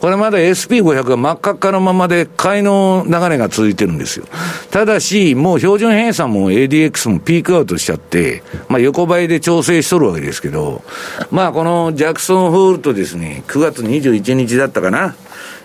[0.00, 4.26] これまだ SP500 が真っ赤っかのままで買いの流れが続いてるんですよ。
[4.70, 10.82] ただし、もう標準偏差も ADX もピークアウトしちゃって、まあ横ばいで調整しとるわけですけど、
[11.32, 15.16] まあこのジャクソンホールとですね、9月21日だったかな、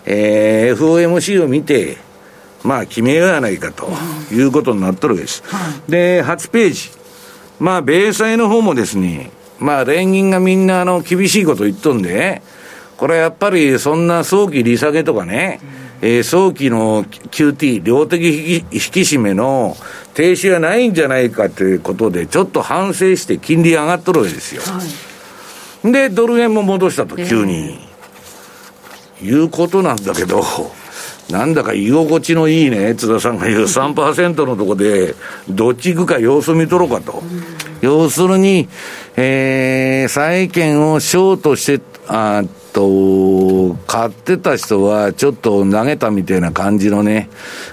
[0.05, 1.97] えー、FOMC を見て、
[2.63, 3.89] まあ決めようやないかと
[4.31, 5.43] いうことになっとるわけです。
[5.87, 7.01] で、8ページ。
[7.61, 12.41] まあ、米債の方もですね、まあ、連銀がみんなあの、厳しいこと言っとんで、
[12.97, 15.59] これやっぱりそんな早期利下げとかね、
[16.01, 19.77] えー、早期の QT、量的引き締めの
[20.15, 24.63] 停止はないんじゃないかということで、ちょっと反省して金利上がっとるわけですよ。
[24.63, 24.81] は
[25.87, 27.90] い、で、ドル円も戻したと、急に。
[29.21, 30.43] いうことなんだけど、
[31.29, 35.15] なんだか居心地のいいね、津田さんが言う3%のとこで、
[35.49, 37.23] どっち行くか様子見とろうかと。
[37.81, 38.67] 要するに、
[39.15, 47.29] えー、債券をショートして、あと、買ってた人はちょっと投げたみたいな感じのね、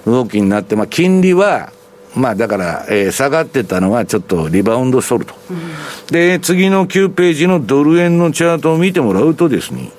[0.06, 1.72] 動きになって、まあ、金利は、
[2.14, 5.34] まあだから、えー、下がってたのがちょっとリバウンドしとると。
[6.10, 9.90] で、次の9ページのドル円のチャートを見てもらうとですね、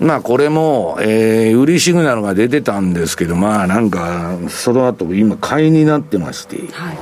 [0.00, 6.98] まあこれも、えー、売りシグナルが出てたんですけど、まあなんか、その後今買いになってまして、はい、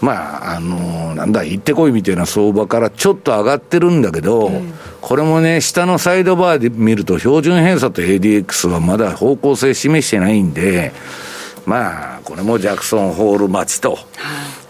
[0.00, 4.50] まあ、あのー、なんだ、行ってこいみたいな相場からちょっと上がってるんだけど、
[5.00, 10.92] これもね、下のサイドバーで見ると、標準偏差と ADX はまだ方向性示してないんで、
[11.64, 13.92] まあ、これもジャクソンホール待ちと。
[13.92, 13.96] は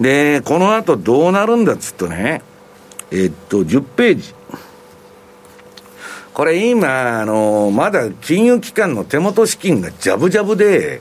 [0.01, 2.43] い、で、この後どうなるんだっつうとね、
[3.11, 4.35] えっと、10ページ。
[6.37, 11.01] これ今、あの、まだ金融機関の手元資金がジャブジャブで、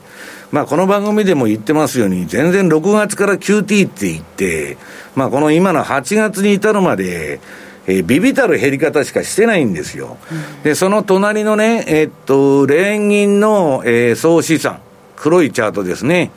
[0.50, 4.78] まあこの番組でも言ってますように、全然6月から QT って言って、
[5.14, 7.40] まあこの今の8月に至るまで、
[7.86, 10.16] えー、ビビたる減り方しかしてないんですよ。
[10.32, 14.80] うん、で、その隣のね、えー、っと、連銀の、えー、総資産、
[15.16, 16.30] 黒いチャートですね。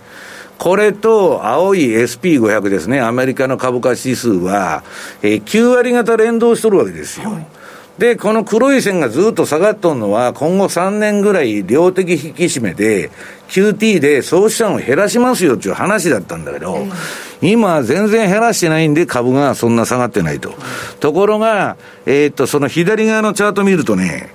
[0.57, 4.83] これと青い SP500 ですね、アメリカの株価指数は、
[5.21, 7.29] えー、9割方連動しとるわけですよ。
[7.29, 7.47] はい
[7.99, 13.12] で、この黒い線がずっと下がっとんのは、今後3年ぐらい量的引き締めで、
[13.49, 16.88] QT で総資産を減らしますよっていう話だったんだけど、
[17.41, 20.53] 今全然減らしてないんで株がそんな下がってないと。
[21.01, 24.33] ところが、えー、っと、その左側のチャート見るとね、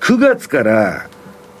[0.00, 1.08] 9月から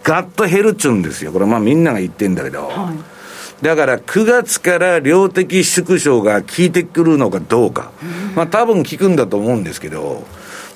[0.04, 1.32] ガッと減るっちゅうんですよ。
[1.32, 2.68] これまあみんなが言ってんだけど。
[2.68, 3.14] はい
[3.62, 7.92] だから9月から量的縮小が効いてくるのかどうか、
[8.34, 10.24] まあ多分効くんだと思うんですけど、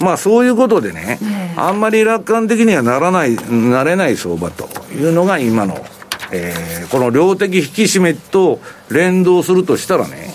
[0.00, 1.18] まあそういうことでね、
[1.56, 5.84] あんまり楽観的にはならない、なれない相場というのが今の、
[6.30, 10.32] えー、この量的引き締めと連動するとしたらね、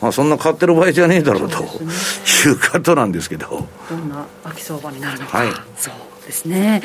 [0.00, 1.66] まあ、そんな買ってる場合じゃねえだろうと、い
[2.50, 3.68] うことなんですけど。
[3.88, 6.82] どんな秋相場になるのか、はい、そうですね。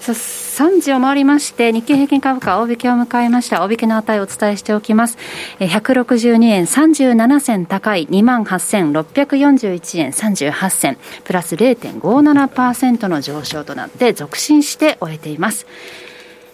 [0.00, 0.14] さ
[0.52, 3.64] 3時を回りまして、日経平均株価、大引けを迎えました。
[3.64, 5.16] 大引けの値をお伝えしておきます。
[5.60, 15.66] 162円37銭高い28,641円38銭、プラス0.57%の上昇となって続伸して終えています。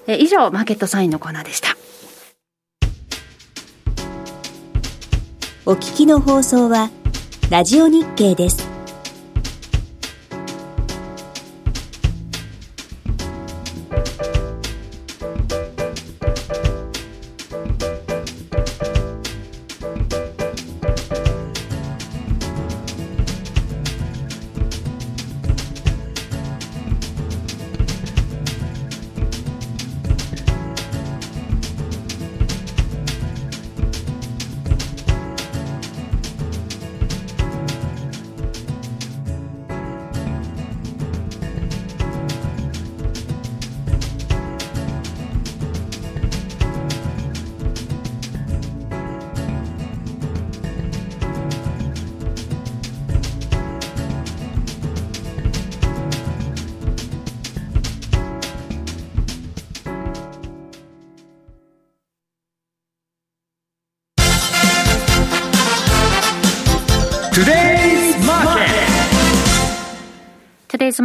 [0.06, 1.76] 以上、マーケットサインのコーナーでした。
[5.66, 6.90] お聞きの放送は、
[7.50, 8.77] ラジオ日経です。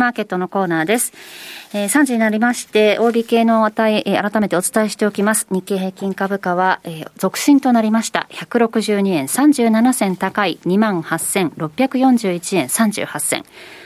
[0.04, 1.14] マーケットのコーナーです。
[1.74, 5.48] えー、3時になりまして、大引けの値、えー、改めてお伝えしておきます。
[5.50, 8.28] 日経平均株価は、えー、続伸となりました。
[8.32, 13.46] 162円37銭高い28,641円38銭。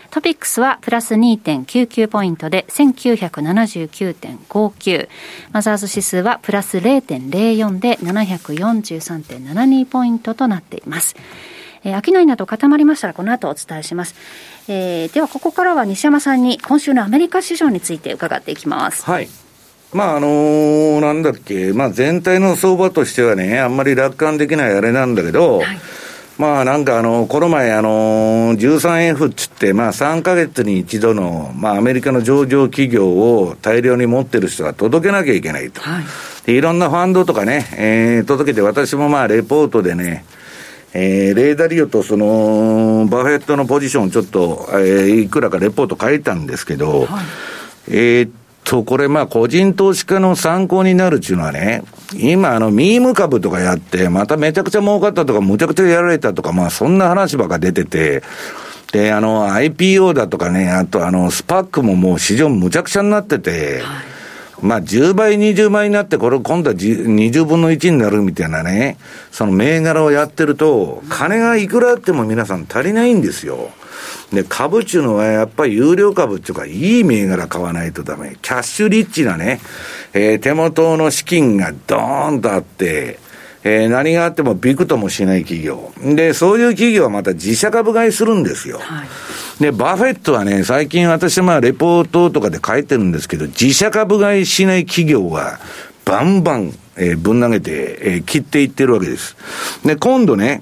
[0.10, 5.08] トピックスはプラス2.99ポイントで1979.59。
[5.52, 11.16] マザーズ指数はプラス0.04で743.72ポイントとなっています。
[11.88, 14.14] えー、商いなど固まりましたらこの後お伝えします。
[14.68, 19.06] えー、ではここからは西山さんに今週のアメリカ市場について伺っていきます。
[19.06, 19.30] はい。
[19.94, 25.80] まああのー、なんだっけ、まあ全体の相場としてはね、あんまり楽観できないあれなんだけど、はい、
[26.38, 35.80] まあなんかあの、この前あのー、13F っつって、まあ3ヶ月に一度の、まあアメリカの上場企業を大量に持ってる人が届けなきゃいけないと。
[35.80, 36.02] は
[36.48, 40.26] い、いろんなファンドとかね、えー、届けて私もまあレポートでね、
[40.94, 47.26] えー、レーダーリオとその、バフェットのポジションちょっと、えー、いくらかレポート書いたんですけど、はい、
[47.90, 48.32] えー、っ
[48.64, 51.84] と、これまあ個人投資家の参考になるっていうのはね、
[52.16, 58.24] 今あのミーム株とかやって、まためちゃくちゃ儲かったとか、むちゃくちゃやられたとか、まあそんな話ばっか出てて、
[58.92, 64.17] で、あの IPO だとかね、あとあのスパックももう市場むちゃくちゃになってて、はい
[64.62, 68.98] まあ、10倍、20倍になって、これ今度は20分の1になるみたいなね、
[69.32, 73.70] その銘柄をやってると、金がいくらあっても皆さん足りないんですよ。
[74.32, 78.38] で、株っていうのはやっぱり有料株っていうか、いい銘柄買わないとダメ。
[78.42, 79.62] キャッシュリッチなね、
[80.14, 83.20] えー、手元の資金がドーンとあって、
[83.68, 85.92] えー、何があってもびくともしない企業。
[86.02, 88.80] で、そういう企業はまた自社株買いするんですよ。
[88.80, 89.08] はい
[89.60, 95.58] で、バフェットはね、最近私まあレポートとかで書いてるんですけど、自社株買いしない企業は、
[96.06, 99.36] バンバン、えー、ぶん投げて、えー、切っていってるわけです。
[99.84, 100.62] で、今度ね、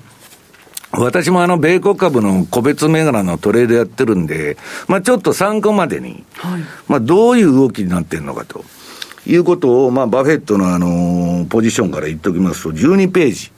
[0.91, 4.55] 私もあの、米国株の個別銘柄のトレードやってるんで、
[4.87, 8.63] まあちょっと参考までに、はい、まあどういう動きになってるのかと。
[9.27, 13.51] いうことを、まあ、バフェットのあの、ポジションから言っておきますと、12ページ。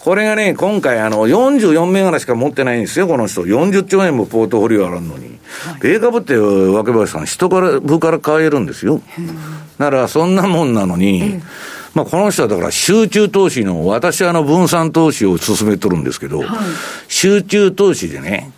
[0.00, 3.44] これがね、今回あの、44銘柄しか持ってないんですよ、この人。
[3.44, 5.38] 40兆円もポートフォリオあるのに。
[5.80, 9.00] 米株って若林さん、人から部から買えるんですよ。
[9.78, 11.40] だからそんなもんなのに、
[11.94, 16.48] まあ、この人はだから集中投資の、私はあの分散投資を進めとるんですけど、はい、
[17.06, 18.50] 集中投資でね、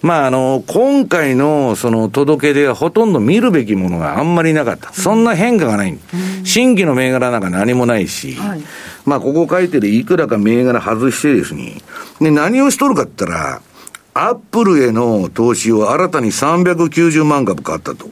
[0.00, 4.92] まあ、あの、今回のその届け出はほとんど見るべきものがあんまりなかった。
[4.92, 5.98] そんな変化がない。
[6.44, 8.62] 新規の銘柄なんか何もないし、はい、
[9.04, 11.82] まあ、ここ書いてるいくらか銘柄外してですね、
[12.20, 13.62] で、何をしとるかって言ったら、
[14.14, 18.08] アップルへの投資を新たに390万株買ったと。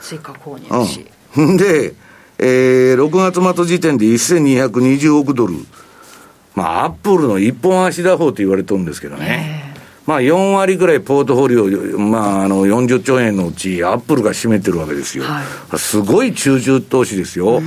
[0.00, 1.06] 追加購入し。
[1.36, 1.94] うん、で、
[2.38, 5.54] えー、6月末時点で1220億ドル。
[6.54, 9.59] まあ、アップルの一本足打法と言われてるんですけどね。
[10.10, 17.62] まあ、4割ぐらいポートフォリオ、まあ、あの40兆円のうち、アップルが占めてるわけですよ、はい、すごい中中投資ですよ、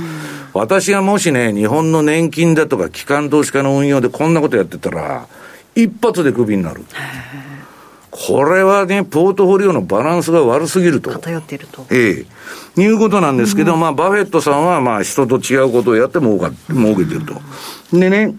[0.52, 5.26] 私がもしね、日本の年金だとか、機関投資家の運用でこんなことやってたら、
[5.74, 6.84] 一発でクビになる。
[8.10, 11.12] これはね、ポートフォリオのバランスが悪すぎると。
[11.12, 11.86] 偏ってると。
[11.90, 12.26] え
[12.76, 12.80] え。
[12.82, 17.40] いうことなんですけど、うん、まあ、バフェットさんは、まあ、人と違うことをやって儲か、儲けてると。
[17.98, 18.34] でね、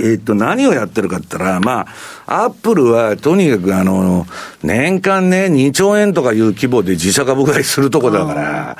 [0.00, 1.86] えっと、何をやってるかって言ったら、ま
[2.26, 4.26] あ、アップルはとにかくあの、
[4.62, 8.76] 年間ね、2兆円とかいう規模で自社株買いするとこだから、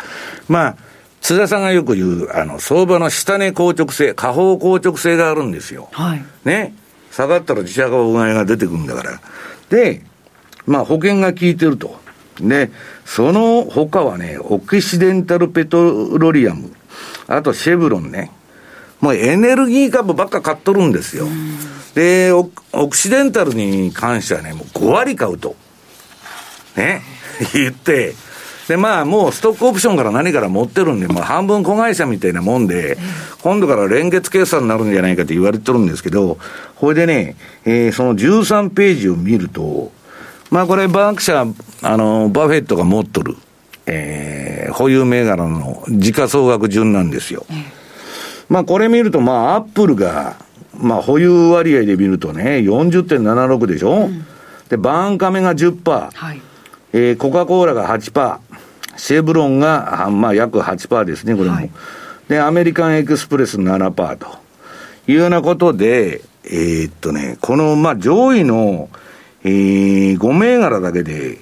[0.49, 0.77] まあ、
[1.21, 5.89] 津田さんがよく言う、あの、相場の下値硬直性、下方硬直性があるんですよ。
[5.93, 6.25] はい。
[6.45, 6.75] ね。
[7.11, 9.21] 下がったら自社株買いが出てくるんだから。
[9.71, 10.03] で、
[10.67, 11.99] まあ、保険が効いてると。
[12.41, 12.71] で、
[13.05, 16.73] その他はね、オキシデンタルペトロリアム、
[17.27, 18.31] あとシェブロンね。
[19.01, 21.27] もうエネルギー株ばっか買っとるんですよ。
[21.95, 25.57] でオ、オクシデンタルに関してはね、もう5割買うと。
[26.77, 27.03] ね。
[27.55, 28.15] 言って、
[28.69, 32.99] で、まあ、もうストックオプションから何から持ってるんで、もう半分子会社みたいなもんで、
[33.43, 36.39] 今度から連結計算になるんじゃないかと言われてるんですけど、
[36.77, 39.91] これでね、えー、その13ページを見ると、
[40.51, 41.47] まあこれバンク社、
[41.83, 43.37] あの、バフェットが持っとる、
[43.87, 47.47] えー、保有銘柄の時価総額順なんですよ。
[48.49, 50.37] まあこれ見ると、まあアップルが、
[50.77, 54.25] まあ保有割合で見るとね、40.76でしょ、うん、
[54.69, 56.41] で、バンカメが10%、はい、
[56.93, 58.39] えー、コカ・コーラが8%、
[58.97, 61.57] シェブロンが、まあ約8%ですね、これも。
[61.57, 61.71] はい、
[62.29, 64.27] で、アメリカンエクスプレス7%と。
[65.07, 68.91] いうようなことで、えー、っとね、この、まあ上位の、
[69.45, 71.39] えー、5銘柄だけで、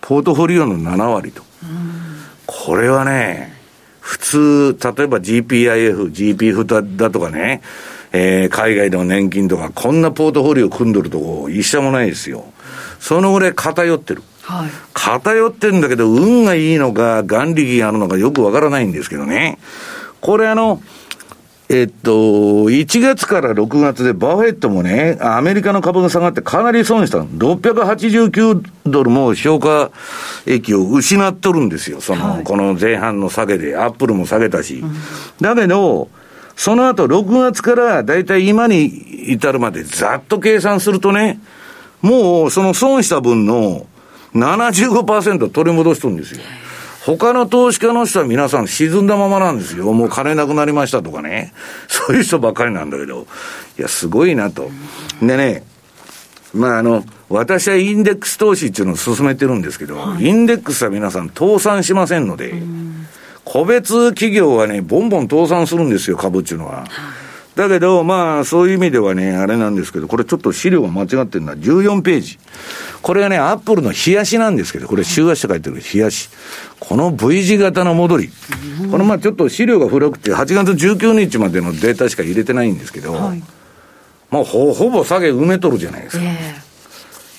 [0.00, 1.42] ポートフォリオの7割と。
[2.46, 3.59] これはね、
[4.10, 7.62] 普通、例えば GPIF、GPF だとかね、
[8.10, 12.44] えー、海外の年金とか、こんなポートフォリオ組んどるとこ、一社もないですよ。
[12.98, 14.24] そのぐらい偏ってる。
[14.42, 19.58] はい、偏ってるんだけど、運がいいのか、眼力があるのかよくわからないんですけどね。
[20.20, 20.82] これあの、
[21.72, 22.10] えっと、
[22.68, 27.18] 1月から6月でバフェットもね、アメリカの株が下がってかなり損した。
[27.20, 29.92] 689ドルも評価
[30.46, 32.00] 益を失っとるんですよ。
[32.00, 33.76] その、はい、この前半の下げで。
[33.76, 34.80] アップルも下げたし。
[34.80, 34.94] うん、
[35.40, 36.08] だけど、
[36.56, 38.86] その後6月からだいたい今に
[39.32, 41.38] 至るまでざっと計算するとね、
[42.02, 43.86] もうその損した分の
[44.34, 46.40] 75%取り戻しとるんですよ。
[47.04, 49.90] 他の投資家の人は皆さん沈んだままなんですよ。
[49.92, 51.54] もう金なくなりましたとかね。
[51.88, 53.26] そういう人ばっかりなんだけど。
[53.78, 54.70] いや、すごいなと。
[55.22, 55.64] でね、
[56.52, 62.54] まああの、私はインデックス投資っていうのを進めてるんですけど、はい、インデックスは皆さん倒産しませんので、
[63.44, 66.84] 個別企業はね、ボンボン倒産するんですよ、株っていうのは。
[67.56, 72.38] だけど、まあ、そういう意味ではね、あれなんですけど、これちょっと資料が間違ってるのは14ページ。
[73.02, 76.28] これがね、アップルの冷やしなんですけど、これ週足って書いてる冷やし。
[76.78, 78.30] この V 字型の戻り。
[78.90, 83.42] このまあちょっと資料が古くて、8月19日までのデータしか入れてないんですけど、はい、
[84.30, 86.24] まあほほぼ下げ埋めとるじゃないですか。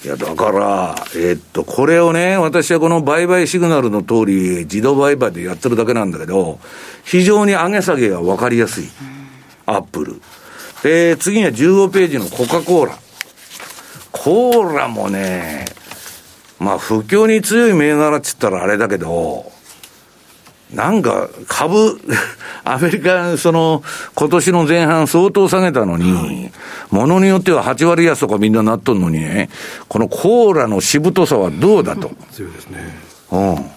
[0.03, 6.59] いや、だから、えー、っと、これをね、私はこの売買シグナルの通り、自動売買でやってるだけなんだけど、
[7.03, 8.89] 非常に上げ下げが分かりやすい。
[9.65, 10.21] アップル。
[10.83, 12.97] で、次には15ページのコカ・コーラ。
[14.11, 15.65] コーラもね、
[16.59, 19.51] まあ、不況に強い銘柄っつったらあれだけど、
[20.73, 21.99] なんか株、
[22.63, 23.83] アメリカ、その、
[24.15, 26.51] 今年の前半相当下げたのに、
[26.91, 29.49] ものによっては8割安とかみんななっとんのにね、
[29.87, 32.11] このコーラのしぶとさはどうだと？
[32.31, 32.97] 強いですね。
[33.31, 33.71] うん。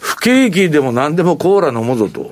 [0.00, 2.30] 不景気でも何でもコーラ飲むぞと。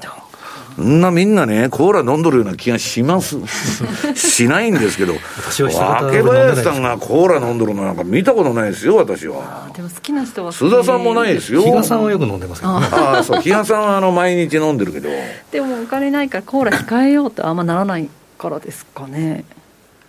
[0.83, 3.37] んなみんなね、コーラ飲んどるような気がします。
[4.15, 9.69] しないんですけど、若林さんがコーラ飲んどるのなんか見たことないですよ、私は。
[9.75, 11.63] でも好きな人は須田さんもないですよ。
[11.63, 12.87] 比嘉さんはよく飲んでますけどね。
[12.93, 15.09] ああ、そう、比嘉さんはあの毎日飲んでるけど。
[15.51, 18.09] でもお金ないからコーラ控えようってあんまならない
[18.39, 19.45] からですかね。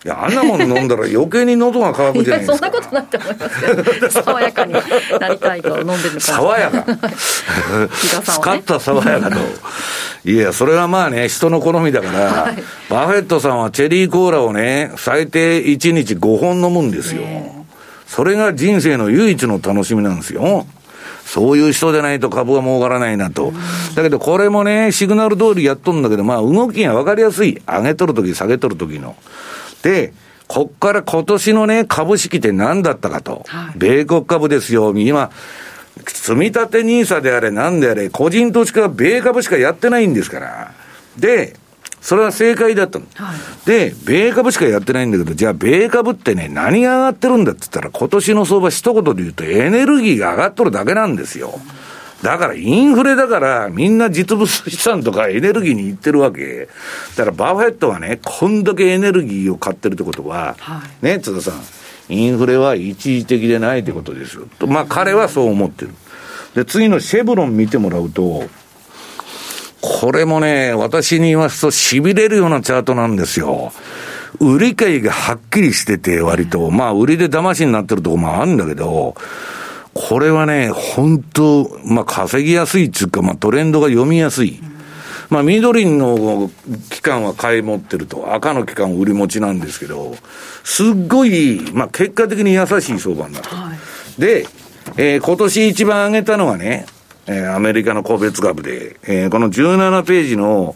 [0.08, 2.70] いや、あんなもん飲んだら余計に喉が渇くじゃないですか。
[2.70, 4.24] そんなことないと思いますよ。
[4.24, 4.80] 爽やかにな
[5.28, 6.86] りたいと飲んでるか爽やか。
[8.24, 9.38] スカッと爽やかと。
[10.24, 17.24] いや、それはまあね、人の好みだから、はい、バフェットさんはチェリーコーラをね、最低1日5本飲むんですよ。
[18.08, 20.66] それが人生の唯一の楽しみなんですよ。
[21.26, 23.52] そういう人でないと株は儲からないなと。
[23.94, 27.62] だけどこれもね、シグナル通りやっとるんだけど、まあ動きが分かりやすい。
[27.68, 29.18] 上げとるとき、下げとるときの。
[29.84, 30.14] で、
[30.48, 33.46] こっから今年のね、株式って何だったかと。
[33.48, 34.94] はい、米国株ですよ。
[34.98, 35.32] 今、
[36.06, 40.72] 積立 NISA であれ、なんであれ、個人投資家は米株しかやってないんですから。
[41.18, 41.56] で、
[42.02, 43.06] それは正解だったの。
[43.16, 51.60] はい、で、米株しかやってないんだけど、じゃあ米株ってね、何が上がってるんだって言ったら、今年の相場一言で言うとエネルギーが上がっとるだけなんですよ。
[52.22, 56.68] だからインフレだからみんな実物資産とかエネルギーに行ってるわけ。
[57.16, 61.62] だからバフェットはね、こんだけエネルギーを買ってるってことは、はい、ね、津田さん、
[62.10, 64.48] インフレは一時的でないってことですよ。
[64.68, 65.92] まあ彼はそう思ってる。
[66.56, 68.46] で、次のシェブロン見てもらうと、
[69.80, 73.72] これもね、私に言いますと痺れるようなチャートなんですよ。
[74.40, 79.16] 売り買いがはっきりしてて割と、まあ売りで騙しになってるとこもあるんだけど、
[79.98, 84.60] これはね、本当まあ稼ぎやすいっていうか、まあトレンドが読みやすい。
[85.30, 86.50] まあ緑の
[86.90, 90.16] 期間は買い持ってると、赤の期間売り持ちなんですけど、
[90.64, 93.56] すっごい、まあ結果的に優しい相場になった。
[93.56, 94.46] はい、で、
[94.98, 96.86] えー、今年一番上げたのはね、
[97.28, 100.76] えー、アメリカの個別株で、えー、この17ページの、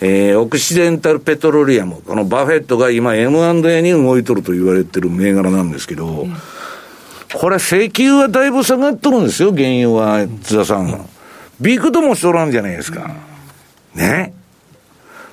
[0.00, 6.34] えー、オクシデンタルペトロリアム、このバフェットが今 M&A に動いとると言われてる銘柄なんですけど、うん、
[7.34, 11.08] これ石油はだいぶ下がっとるんですよ、原油は、津田さん。
[11.60, 13.10] ビクともしとらんじゃないですか。
[13.94, 14.34] ね。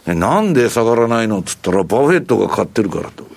[0.06, 3.28] なんで下がらないのっつったら、バフェットが買ってるからと。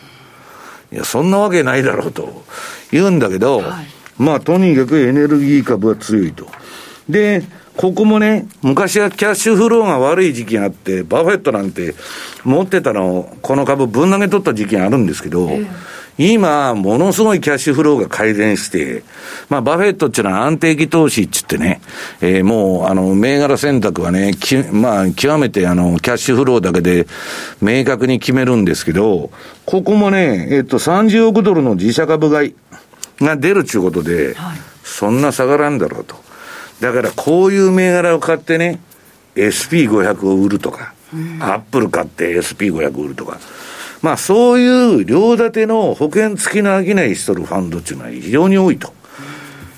[0.92, 2.44] いや、そんなわけないだろうと
[2.90, 3.86] 言うんだけど、はい、
[4.18, 6.46] まあ、とにかくエネルギー株は強いと。
[7.08, 7.42] で、
[7.76, 11.94] ここもね、昔はキャッシュフローが悪い時期があって、バフェットなんて
[12.44, 15.66] 持ってたのを、この株ぶん投げ取った時期があるんですけど、えー、
[16.18, 19.02] 今、ものすごいキャッシュフローが改善して、
[19.48, 21.80] まあ、バフェットっていうのは安定期投資っつってね、
[22.20, 27.06] えー、もう、あの、銘柄選択はね、きまあ、極めて、あの、キャッシュフローだけで
[27.60, 29.30] 明確に決めるんですけど、
[29.64, 32.54] ここもね、えっと、30億ドルの自社株買い
[33.20, 36.16] が出るっていうことで、はい、そんな下がらんだろうと。
[36.80, 38.80] だからこういう銘柄を買ってね、
[39.34, 43.38] SP500 を売るとか、うん、アップル買って SP500 売るとか、
[44.02, 48.92] まあそういう両立ての保険付きの商いしとるファンドっていうのは非常に多いと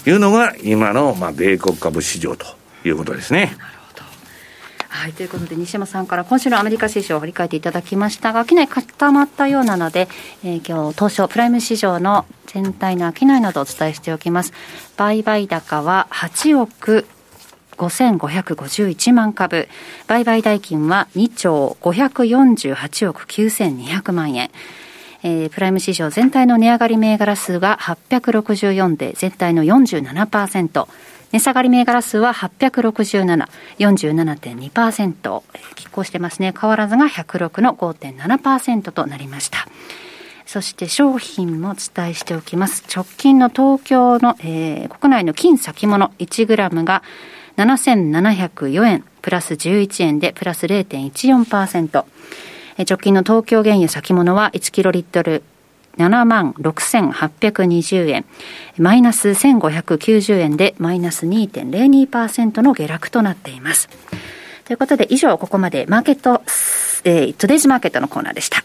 [0.06, 2.46] いうのが今のまあ米国株市場と
[2.84, 3.56] いうことですね。
[4.94, 10.08] はい、ということで西山さんから今週のアメリカ市場を振り返っていただきましたが、商い固まったようなので、
[10.44, 14.52] えー、今日、東証プライム市場の全体の商いなどをお伝えしておきます。
[14.96, 17.06] 売買高は8億
[17.76, 19.68] 5551万株。
[20.06, 24.50] 売買代金は2兆548億9200万円。
[25.22, 30.86] えー、プライム市場全体の値上がり銘柄数が864で全体の47%。
[31.32, 33.48] 値下がり銘柄数は867、
[33.78, 35.42] 47.2%、
[35.74, 36.54] 拮抗してますね。
[36.58, 39.66] 変わらずが106の5.7%となりました。
[40.46, 42.84] そして商品もお伝えしておきます。
[42.94, 47.02] 直近の東京の、えー、国内の金先物1グラムが
[47.56, 52.04] 7704円、プラス11円でプラス0.14%。
[52.78, 55.44] 直近の東京原油先物は1キロリットル
[55.96, 58.24] 7万6820円、
[58.78, 63.88] マイナス1590円でマイナス2.02%の下落となっています。
[64.64, 66.42] ということで以上ここまでマーケット、
[67.04, 68.64] えー、トゥデイズマーケットのコーナーでした。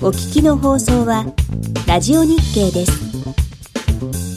[0.00, 1.26] お聞きの放送は
[1.86, 4.27] ラジオ日経です。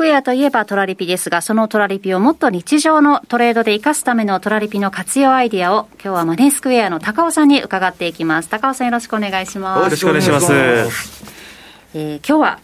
[0.00, 8.48] クエアといえばトラリピですが、そのトラリピをもっと日常のトレードで活かすためのトラリピの活用アイディアを、今日はマネースクエアの高尾さんに伺っていきます。
[8.48, 9.84] 高尾さんよろしくお願いします。
[9.84, 10.50] よろしくお願いします。
[11.92, 12.60] えー、今日は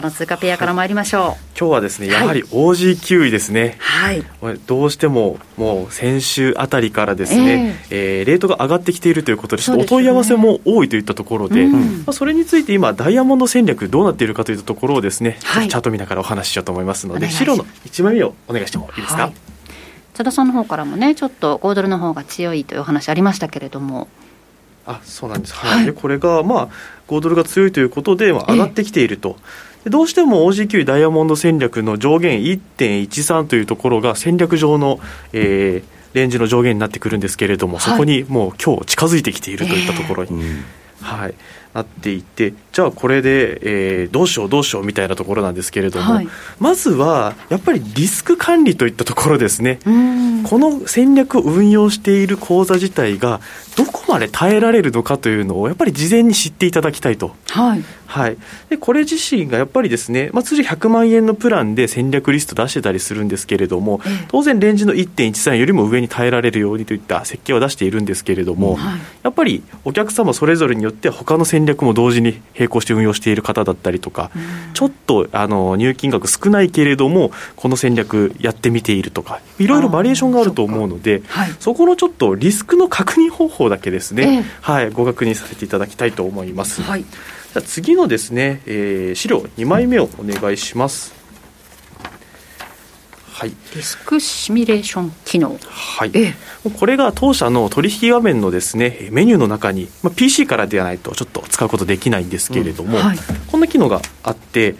[0.00, 4.24] どの通貨ペアから参りましょう、はい、今日はですねやはり OG 位ですね、はい、
[4.66, 19.32] どうしてももう先週あたりからですね、えー、えー、レートが上がってきているということでお問い合わせも多いといったところで、うん、まあ、それについて今ダイヤモンド戦略どうなっているかというところをですね、はい、チャート見ながらお話ししようと思いますので白の1枚目をお願いしてもいいですか、はい、
[20.14, 24.08] 津田さんの方からもねちょっと5ドルの方が強いというお話ありましたけれども。
[24.88, 26.68] あそうなんです、はい、でこれが、まあ、
[27.08, 29.36] 5ドルが強いということで、まあ、上がってきていると。
[29.84, 35.00] どうしても OG9 ダイヤモンド戦略の上限1.13というところが戦略上の、
[35.32, 40.62] えー、レンジの上限になってくるんですけれども、そこにもう今日近づいてきているといったところに、えー、
[41.00, 41.34] はい、
[41.74, 46.28] なっていてじゃあこれで、えー、どうしようどうしようみたいなところなんですけれども、はい、
[46.60, 49.80] まずはやっぱりリスク管理といったところですね。
[50.48, 53.40] この戦略を運用している口座自体が
[53.76, 57.34] どこまで耐えられるのかというのをやっぱり事前に知っていただきたいと。
[57.48, 57.82] はい。
[58.08, 58.38] はい、
[58.70, 74.30] でこれ自身がやっぱりですね、まあ、通常100万円のプランで戦略リスト出してたりするんですけれども、当然、レンジの1.13よりも上に耐えられるようにといった設計を出しているんですけれども、はい、やっぱりお客様それぞれによって他の戦略も同時に並行して運用している方だったりとか、
[74.74, 86.82] ちょっとあの入金額少ないけれども、この戦略やってみているとか、いろいろバリエーションがあると思うので、そはい、そこのちょっとリスクの確認方法だけですね、はい、ご確認させていただきたいと思います。
[86.82, 87.04] はい。
[87.04, 91.17] じゃ次のですね、えー、資料2枚目をお願いします。
[93.38, 96.34] はい、リスクシミュレーション機能、はい、え
[96.66, 103.04] え、これが当社の取引画面のですねメニューの中に、まあ、PC からではないとちょっと使うことできないんですけれども、うん。
[103.04, 104.74] はい、こんな機能があって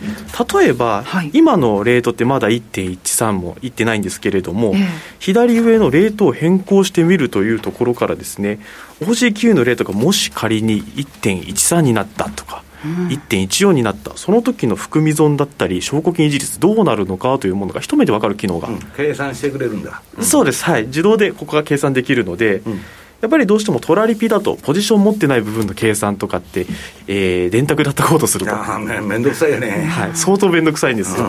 [0.52, 4.88] 例えば、はい、今のレートってまだ1.13もいってないんですけれども、え、
[5.20, 8.58] 左上のレートを変更してみるというところからですね
[9.02, 14.16] OG9 のレートがもし仮に1.13になったとか1.14になった。
[14.16, 20.64] その時の含み損だったり証拠金維持率どうなるのかというものが一目で分かる機能が、うん、計算してくれるんだ、うん、そうです。
[20.64, 20.86] はい。
[20.86, 22.80] 自動でここが計算できるので、うん、
[23.20, 26.66] やっぱりどうしてもトラリピだとポジション持ってない部分の計算とかって、
[27.08, 28.54] えー、電卓だったことすると。
[28.78, 31.24] 面倒くさいよね、はい、相当面倒くさいんですよ、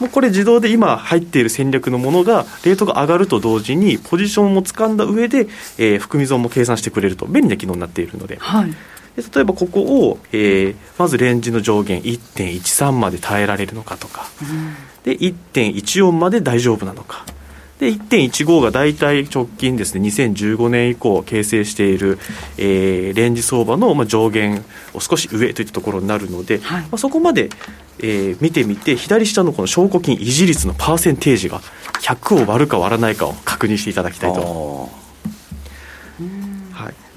[0.00, 5.48] もうこれ自動で今入っている戦略のものがレートが上がると同時にポジションも掴んだ上で、
[5.78, 8.74] えー、含み損も計算してくれると便利な機能になっているので、はい
[9.16, 17.24] で例えばここを、えー、まずレンジの上限1.13まで耐えられるのかとか、うん、で1.14まで大丈夫なのか。
[17.80, 22.18] で1.15が大体直近ですね2015年以降形成している、
[22.58, 27.48] えー、レンジ相場の、まあ、上限を少し上といったところになるので、はい、まあ、そこまで、
[27.98, 31.60] えー、見てみて左下のこの証拠金維持率のパーセンテージが
[32.02, 34.99] 100を割るか割らないかを確認していただきたいと。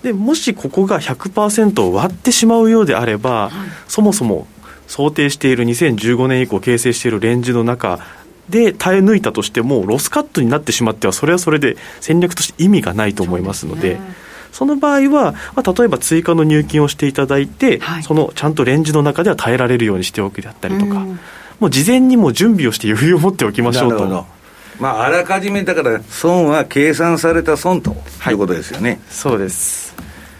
[0.03, 3.51] でもしここが100%を割ってしまうようであれば、はい、
[3.87, 4.47] そもそも
[4.87, 7.99] 想定している2015年以降形成しているレンジの中
[8.49, 13.97] で耐え抜いたとしてもロスカットになってしまってはそれはそれで戦略として意味がないと思いますので。
[14.51, 21.07] その場合は、まあ、例えば追加の入金をしていただいて、はい、そのちゃんとレンジの中では耐えられるようにしておくであったりとか、
[21.59, 24.27] もう事前にも準備をして余裕を持っておきましょうと。
[24.79, 27.95] まあ、あらかじめだから損は計算された損と
[28.29, 28.33] い。
[28.33, 28.99] うことですよね。
[29.09, 29.93] そうです。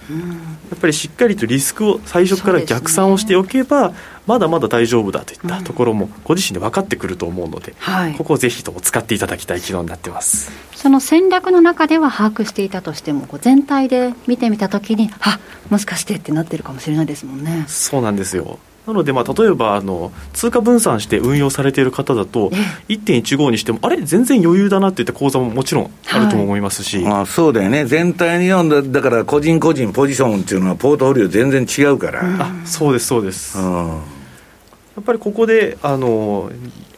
[0.10, 3.96] やっぱりしっかりとリスクを最初から逆算をしておけば、ね、
[4.28, 7.74] まだまだ大丈夫だといったところもご自身で分かってくると思うので、
[8.08, 10.52] うん、ここをぜひとも使っていただきたい機能になってます。
[10.76, 17.64] その戦略の中では把握していたとしても全体で見てみたときにあもしかしてってなってるかもしれないですもんね。
[17.68, 22.50] そうなんですよなので、まあ、例えばあの通貨分散して運用されている方だと、
[22.90, 32.22] 1.15にしても、あれ、全然余裕だなっていった口座ももちろんあると思いますし、はい、あそうだよね、全体に読んだ、だから個人個人ポジションっていうのは、ポートフォリオ全然違うから。
[32.24, 33.58] あそうです、そうです。
[33.58, 36.52] やっぱりここであの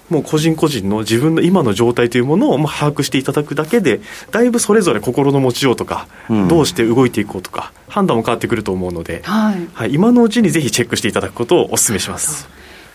[0.10, 4.02] もう個人個人の自分の今の状態というものをまあ把握していただくだけで
[4.32, 12.48] だいぶそれぞれ心の持ちようとか、うん、どうして動いていこうとか判断も変わってくると思うので、はい、はい、今のうちにぜひチェックしていただくことをお勧めします。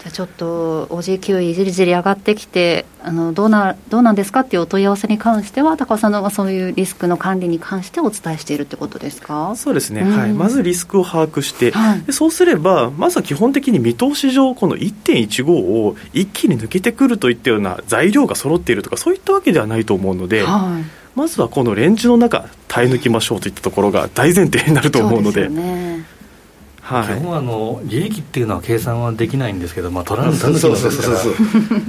[0.02, 9.54] じゃちょっと OG 位じりじり上がってきてあのどうなどうなんですかっていうお問い合わせに関しては高尾さんがそういうリスクの管理に関してお伝えしているってことですか？
[9.56, 25.50] そうですね、うん、はい、まずリスクを把握して、はい、そうすればまずは基本的に見通し上この1.15を一気に抜けてくるといったような材料が揃っているとかそういったわけではないと思うので、はい、まずはこのレンジの中耐え抜きましょうといったところが大前提になると思うので。
[26.80, 31.08] はい、基本はあの利益っていうのは計算はできないんですけど、まあ、取らんたぬきのですか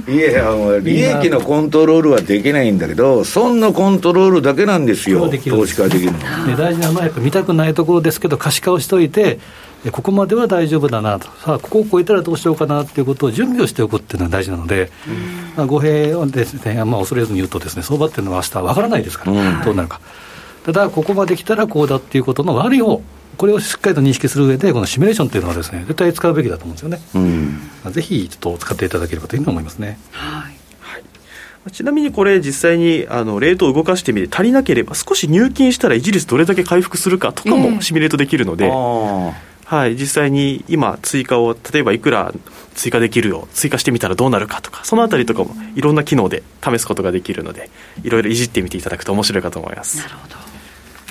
[0.06, 0.14] ら。
[0.14, 5.28] いやあの利益のコントロールはできないんだけど損のコントロールだけなんですよ。
[5.28, 9.38] 投資家できるので大事なのはやっぱ見たくないところですけど可視化をしといて
[9.90, 14.92] ここまでは大丈夫だなと、さあ、ここを超えたらどうしようかなということを準備をしておくっていうのは大事なので、
[15.56, 20.00] まあ、語弊をですね、まあ、恐れずに言うとですね、相場っていうのは明日わからないですから、うん、どうなるか。
[20.64, 23.02] ただ、ここまで来たらこうだっていうことの悪い方
[23.36, 27.00] これをしっかりと認識する上で、このシミュレーションというのはですね、絶対使うべきだと思うんですよね。
[27.84, 29.98] うん、ぜひちょっと使っていただければというふうに思いますね。
[30.10, 30.62] はい。
[31.70, 39.32] ちなみにこれ、実際にあのレートを動かしてみて、足りなければ、少し入金したら、維持率どれだけ回復するかとかもシミュレートできるので、えー、
[39.64, 42.32] はい、実際に今、追加を、例えばいくら
[42.74, 47.70] 追加できるよ、追加してみたらどうなるかとか、そのあたりとかもいろんな機能で試すことができるので、
[48.02, 49.98] いろいろいじってみていただくと面白いかと思います。
[49.98, 50.34] なるほど。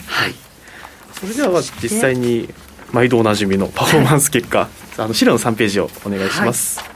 [0.07, 0.50] はい
[1.21, 2.49] それでは実際に
[2.91, 4.67] 毎度おなじみのパフォーマンス結果、
[4.97, 6.79] あの資料の3ページをお願いします。
[6.79, 6.91] はい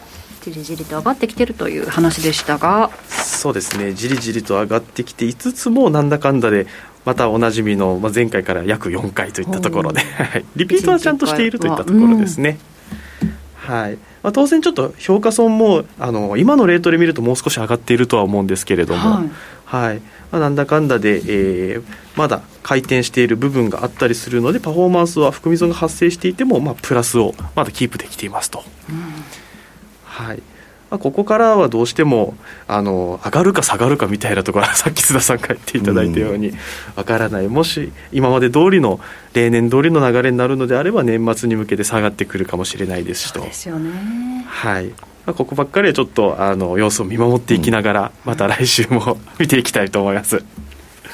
[0.46, 2.92] じりじりと上がってきてるという話でしたが。
[3.10, 3.94] そうですね。
[3.94, 6.68] じりじりと上がってきていつつもなんだかんだで
[7.04, 10.02] またおなじみの、まあ、前回から約4回といったところで
[10.56, 12.60] リピートはちゃんとしているといったところですね。
[13.56, 13.98] はい。
[14.22, 19.30] まあ、当然ちょっと評価損もあの今のレートで見るともう少し上がっているとは思うんですけれども、はい、
[19.66, 20.02] はい
[20.32, 21.84] まあ、なんだかんだで、えー、
[22.16, 28.64] まだ回転している部分があったりするのでパフォーマンスは含み損が発生していても、まあ、プラスをまだキープできていますと。
[28.90, 29.14] うん、
[30.04, 30.42] はい。
[30.90, 32.36] まあ、ここからはどうしても
[32.68, 36.54] あの上がるか下がるかみたいなところは さっき須田さんが言っていただいたように
[36.96, 39.00] わからない、もし今まで通りの
[39.34, 43.42] 例年通りの流れになるのであれば年末に向けて下がってくるかもしれないですしと。
[43.42, 44.46] ですよね。
[44.48, 44.92] はい
[45.26, 50.44] まあ、ここばっかりはちょっとあの様子を見守っていきながら、また来週も 見ていきたいと思います。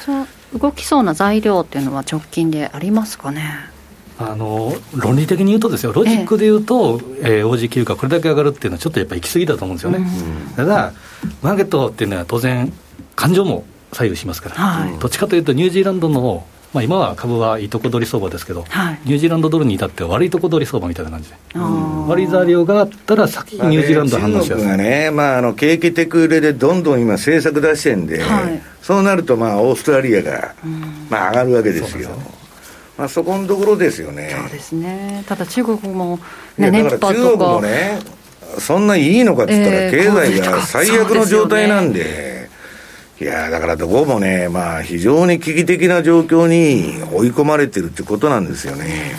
[0.06, 0.28] そう
[0.60, 3.72] 動きそうな材料っていうのは直近でありますかね？
[4.20, 7.44] あの論理的に言うとですよ、ロジックで言うと、ええ。
[7.44, 9.98] ー、OG 級がこれだけ上がるっていうのは、ちょっとやっぱり行き過ぎだと思うんですよね。
[9.98, 10.94] うん、ただ、
[11.42, 12.72] マーケットっていうのは当然、
[13.16, 21.30] 感情も左右しますから、はい、どっちかというと、ニュージーランドのまあ、今は株はいいとこ取り相場ですけど、はい、ニュージーランドドルに至っては悪いとこ取り相場みたいな感じ。
[21.30, 21.36] で、
[22.08, 30.56] 悪い材料があったら、先にニュージーランド反応しやすい、まあね、がね、まあ、あの景気テクレでどんどん今、政策出してるんで、はい、そうなると、まあ、オーストラリアが、
[31.10, 32.10] まあ、上がるわけですよ。
[32.98, 34.34] まあ、そこのところですよね。
[34.40, 35.24] そうですね。
[35.28, 36.20] ただ中国も、
[36.58, 38.00] ね、だから中国もね、
[38.60, 42.31] そんないいのかっつったら、経済が最悪の状態なんで、
[43.22, 49.14] いやだからどこもね、まあ、非常に危機的な状況に追い込まれてるってことなんですよね。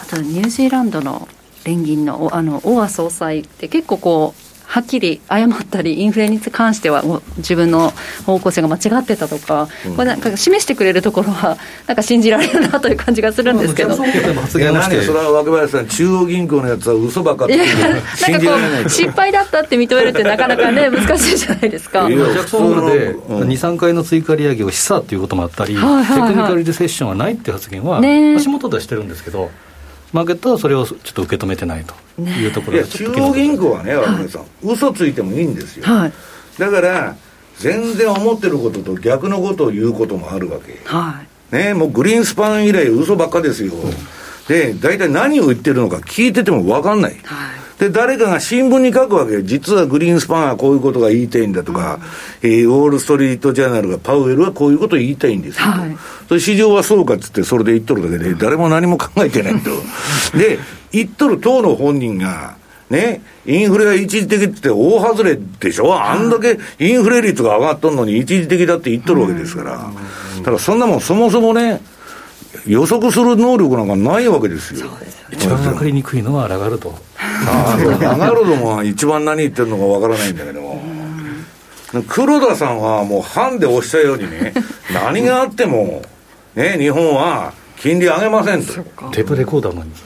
[0.00, 1.26] あとニュージーランドの
[1.64, 7.04] 連銀のあのオア総裁って結構こうはっきり誤ったり、インフレに関しては、
[7.36, 7.92] 自分の
[8.24, 13.94] 方向性が間違ってたとか、うん、これなんか示してくれるところは、 なんか信じられるなという感じがするんですけど。
[13.94, 22.08] いや、何それは若林さん、中央銀行のやつは嘘ばっかり信じられない失敗だったって認めるって、なかなかね、 難しいじゃないですか。
[22.08, 29.50] ジャクソンホールで2、3回の追加利上げを示唆ということもあったり、テクニカルリセッションはないっていう発言は、足元ではしてるんですけど。
[30.12, 31.94] マーケットはそれをちょっと受け止めてないと。
[32.20, 36.12] いうところで、中央銀行はね、渡辺さん、はい、嘘ついてもいいんですよ、はい、
[36.58, 37.16] だから
[37.56, 43.90] 全然思ってることと逆のことを言うこともあるわけ、はい、ね、もうグリーンスパン以来、嘘ばっかですよ、うん、
[44.46, 47.12] で大体何を言ってるのか聞いてても分かんない。
[47.24, 51.98] はいで、誰かが新聞に書くわけ実はグリーンスパンはこういうことが言いたいんだとか、
[52.40, 55.60] うん、えー、ウォール・ストリート・ジャーナルがパウエルはこういうことを言いたいんです。
[55.60, 55.66] よ。
[55.66, 55.96] はい、
[56.28, 59.70] それ市場はそうかっつってそれで言っとるだけで、誰も何も考えてないと。
[60.38, 60.60] で、
[60.92, 62.54] 言っとる党の本人が、
[62.88, 69.90] ね、インフレが一時的って大外れでしょ、あんだけインフレ率が上がっとんのに一時的だって言っとるわけですから、
[70.38, 71.80] だからそんなもんそもそもね、
[72.66, 74.90] 予測する能力なんかないわけですよ。
[75.30, 76.94] 一番分かりにくいのはラガルド。
[77.18, 80.82] あラガルドも一番何言ってるのか分からないんだけども。
[82.08, 84.54] 黒田さんはもう半でおっしゃるようにね、
[84.94, 86.02] 何があっても、
[86.54, 88.72] ね、日本は金利上げませんと。
[89.10, 90.04] テープレコーダーなんです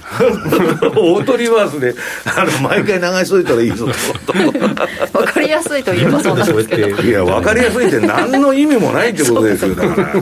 [0.99, 1.95] オー トリバースで、
[2.25, 3.87] あの、毎回流しといたらいいぞ
[4.27, 4.33] と。
[5.19, 6.89] わかりやすいと言えばそうなんですけど。
[7.03, 10.15] いや、わかりやすいって何の意味もないってことですよ、だから。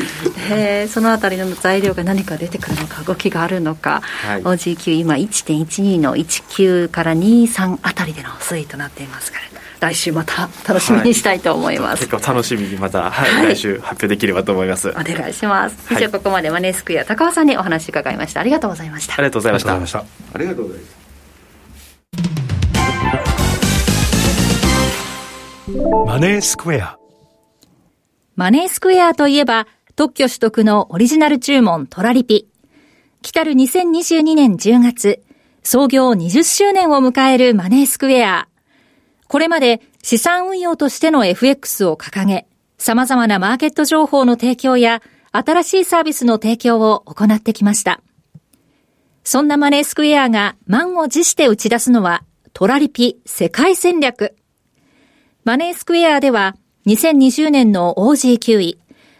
[0.50, 14.88] えー、そのあたりの材料が何か出てくるのか動きがあるのか、はい、OG9 今1.12の19から23あたりでの推移となっていますから来週また楽しみにしたいと思います、はい、結構楽しみにまた、はい、はい、来週発表できればと思います。
[14.90, 15.76] お願いします。
[15.92, 18.40] 以上ここまでマネースクエア高尾さんにお話伺いました。
[18.40, 19.14] ありがとうございました。
[19.14, 19.70] ありがとうございました。
[20.34, 21.06] ありがとうございます
[26.06, 26.96] マネースクエア。
[28.34, 29.66] マネースクエアといえば
[29.96, 32.48] 特許取得のオリジナル注文トラリピ
[33.22, 35.22] 来たる2022年10月
[35.62, 38.48] 創業20周年を迎えるマネースクエア
[39.28, 42.46] これまで資産運用としての FX を掲げ、
[42.78, 48.00] 様々なマーケット情報の提供や新しいサービスの提供を行ってきました。
[49.24, 52.22] そんなマネースクエアが満を持して打ち出すのは
[52.52, 54.36] トラリピ世界戦略。
[55.42, 56.54] マネースクエアでは
[56.86, 58.78] 2020年の OG9 位、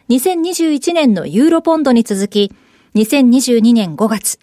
[0.09, 2.52] 2021年のユーロポンドに続き、
[2.94, 4.38] 2022年5月、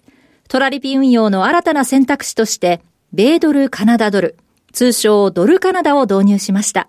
[0.48, 4.36] トラリピ運用の新たな選択肢として、米ドルカナダドル、
[4.72, 6.88] 通称ドルカナダを導入しました。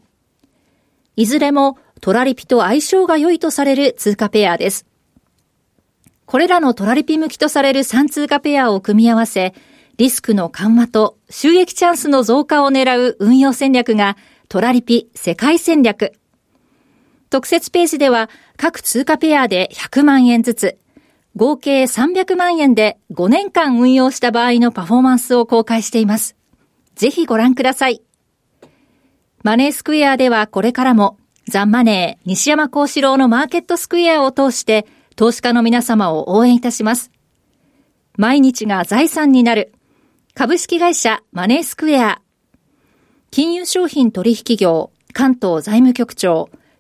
[1.15, 4.85] いずれもトラリピと相性が良いとされる通貨ペアです。
[6.25, 9.53] これらのトラリピ向きとされる3通貨ペアを組み合わせ、
[9.95, 14.17] リスクの緩和と収益チャンスの増加を狙う運用戦略が
[14.49, 16.11] トラリピ世界戦略。
[17.29, 20.77] 特設ページでは各通貨ペアで100万円ずつ、
[21.35, 26.35] 合計300万円で5年間運用した場合のパフォーマンスを公開しています。
[26.95, 28.01] ぜひご覧ください。
[29.43, 31.17] マネースクエアではこれからも
[31.47, 37.11] ザンマネー西山幸四郎のマーケットスクエアを通して投資家の皆様を応援いたします。
[38.17, 39.73] 毎日が財産になる
[40.33, 42.21] 株式会社マネースクエア
[43.29, 46.49] 金融商品取引業関東財務局長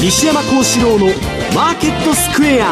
[0.00, 1.06] 西山幸四郎の
[1.56, 2.70] マーケットスクエア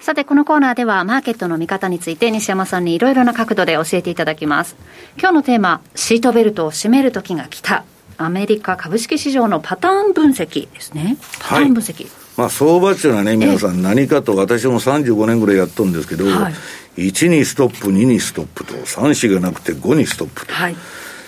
[0.00, 4.74] さて、このコーナーではマーケットの見方について西山さんにいろいろな角度で教えていただきます。
[5.18, 7.84] 今日のテーマ、シートベルトを締める時が来た。
[8.16, 11.18] アメリカ株式市場のパターン分析ですね。
[11.40, 12.04] パターン分析。
[12.04, 16.50] はい、まあ、相場っていうのはね、皆さん何かと私も35年ぐらいやっとるんですけど、は
[16.96, 20.54] い、1にストップ、2にストップと、3、4がなくて5にストップと。
[20.54, 20.76] はい、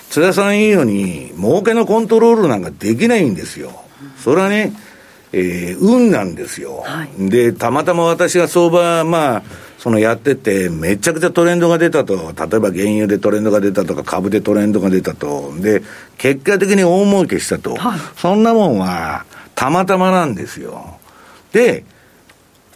[0.09, 3.83] 津田さん言うように、儲けのコントロールなんかできないんですよ。
[4.23, 4.73] それはね、
[5.33, 9.43] えー、運なんですよ、はい、で、たまたま私が相場、まあ、
[9.79, 15.83] そのやってて、めちゃくちゃトレンドが出たと、例えば原油でトレンドが出たとか、株でトレンドが出たと、で、
[16.19, 20.99] 結果的に大儲けしたと、はい、そんなもんは、たまたまなんですよ。
[21.53, 21.85] で、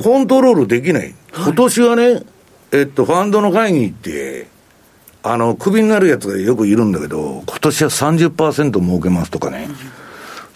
[0.02, 1.14] コントロールできない。
[1.34, 2.22] 今年はね、
[2.72, 4.48] えっと、ファンドの会議行って、
[5.22, 9.68] あの、クビになるやつがよくいるんだけど、今年は30%儲けますとかね。
[9.68, 10.05] うん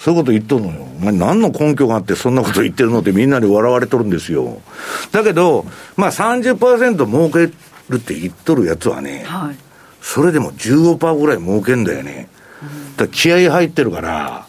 [0.00, 0.86] そういうこと言っとるのよ。
[0.98, 4.62] お前何の根拠があってそんなこと言ってるのってみんなに笑われとるんですよ。
[5.12, 7.52] だけど、まあ30%儲け
[7.90, 9.56] るって言っとるやつはね、はい、
[10.00, 12.30] それでも15%ぐらい儲けんだよね。
[12.96, 14.46] だ気合入ってるから、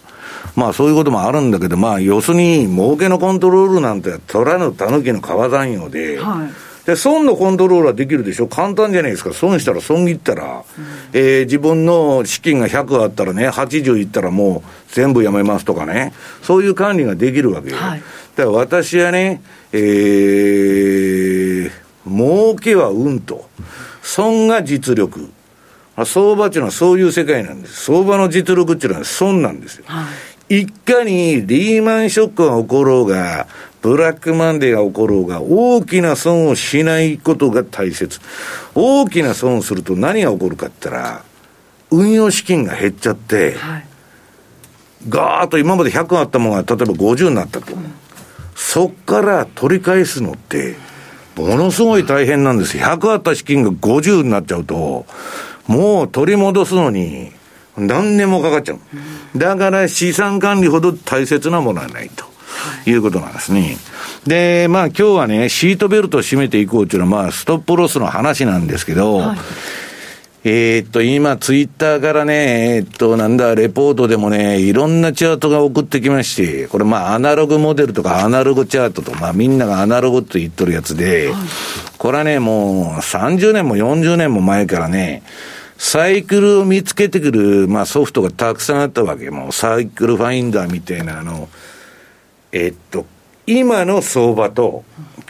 [0.55, 8.47] まあそういうこともあるんだけど、まあ要するに儲けのコントロールなんて取らぬ狸の川残用で、はいで、損のコントロールはできるでしょ？
[8.47, 9.31] 簡単じゃないですか。
[9.33, 10.63] 損したら損切ったら、うん、
[11.13, 16.13] えー、自分の資金が100あったらね、80いったらもう全部やめますとかね。
[16.41, 17.77] そういう管理ができるわけよ。
[17.77, 18.01] はい、
[18.35, 21.71] だから私はね、えー、
[22.05, 23.47] 儲けは運と、
[24.01, 25.29] 損が実力。
[26.03, 27.85] 相場っていうのはそういう世界なんです。
[27.85, 29.83] 相場の実力っていうのは損なんですよ。
[29.87, 30.07] は
[30.49, 33.47] い、いかにリーマンショックが起ころうが、
[33.81, 38.19] ブラックマンデーが起ころうが、大きな損をしないことが大切。
[38.75, 41.23] 大きな損をすると何が起こるかって言ったら、
[41.89, 43.85] 運用資金が減っちゃって、はい、
[45.09, 47.73] ガーッと今まで100あったものが例えば50になったと。
[47.73, 47.93] うん、
[48.55, 50.75] そっから取り返すのって、
[51.35, 52.77] ものすごい大変なんです。
[52.77, 55.05] 100あった資金が50になっちゃうと、
[55.67, 57.31] もう取り戻すのに
[57.77, 58.79] 何年もかかっちゃう。
[59.37, 62.30] だから資産管理ほど大切なものはないと。
[62.85, 63.77] いうことなんですね。
[64.25, 69.37] で、まあ今日はね、シートベルトを締めていこうっていうのは、まあストップロスの話なんですけど、はい
[70.43, 81.31] えー、っと、今、ツイッターからね、えー、っと、なんだ、レポートでもね、いろんなチャートが送ってきまして、これまあ、アナログモデルとかアナログチャートと、まあ、みんながアナログって言っとるやつで、
[81.99, 85.21] これはね、もう、30年も40年も前からね、
[85.77, 89.29] サイクルを見つけてくる、まあ、ソフトがたくさんあったわけ。
[89.29, 91.49] もう、サイクルファインダーみたいな、あの、
[92.51, 93.05] えー、っと、
[93.47, 94.83] 今の相場と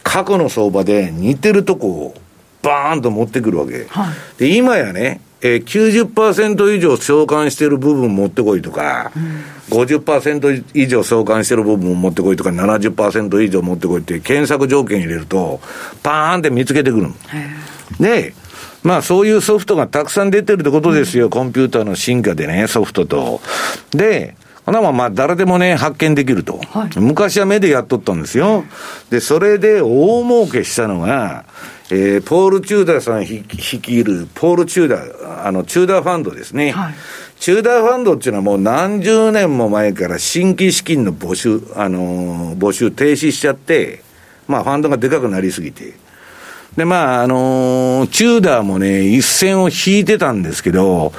[0.04, 2.16] 過去の相場で似てるとこを
[2.62, 3.86] バーンと持ってくるわけ。
[3.90, 9.12] はい、で、今やね、えー、90%以上相関してる部分持ってこいとか、
[9.72, 15.60] うん、50%以上相関してる部分持ってこいとか、70%以上持ってこいって検索条件入れると、
[16.04, 17.14] パーンって見つけてくるの。
[18.00, 18.34] で、
[18.84, 23.42] まあそういうソフトがたくさん出てるってことですよ、うん、コンピューターの進化でね、ソフトと。
[23.92, 27.00] で、こんなもんまあ誰でもね、発見できると、はい。
[27.00, 28.64] 昔は目でやっとったんですよ。
[29.10, 31.46] で、それで大儲けしたのが、
[31.90, 36.72] えー、ポール・チューダーさん率いる、ポール・チューダー、あの、チューダーファンドですね。
[36.72, 36.94] はい、
[37.40, 44.04] チューダーファンドっていうのはもう何十年も前から新規資金の募集、あのー、募集停止しちゃって、
[44.48, 45.94] まあファンドがでかくなりすぎて。
[46.78, 51.12] で、まあ、あのー、チューダーもね、一線を引いてたんですけど、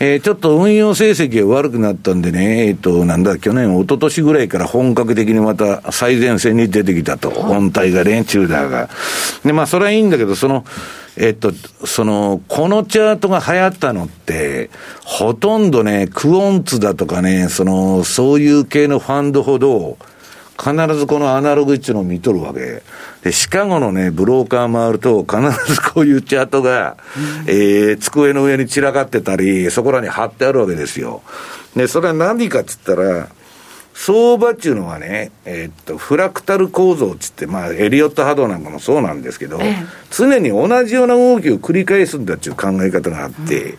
[0.00, 8.88] えー、ちょっと運用成績が悪くなったんでね、えっ、ー、と、なんだ、去年、一昨年ぐらいから本格的にまた最前線に出てきたと、本体がね、チューダーが。
[9.44, 10.64] で、まあ、それはいいんだけど、その、
[11.16, 11.52] えっと、
[11.84, 14.70] その、このチャートが流行ったのって、
[15.04, 19.96] ほとんどね、クオンツだとかね、その、そういう系のファンドほど、
[20.64, 22.82] 必ずこのアナログっていうのを見とるわけ。
[23.22, 31.22] で、シカゴのね、ブローカー回ると、必ずこういうチャートが、うん、えー、机の上に散らかってたり、そこらに貼ってあるわけですよ。
[31.76, 33.28] で、それは何かっつったら、
[33.92, 39.76] 相場っていうのはね、えー、っと、フラクタル構造っつって、まあ、エリオット波動なんかもそうなんですけど、ええ、
[40.10, 43.78] 常に同じような動きを繰り返すんだっていう考え方があって、うん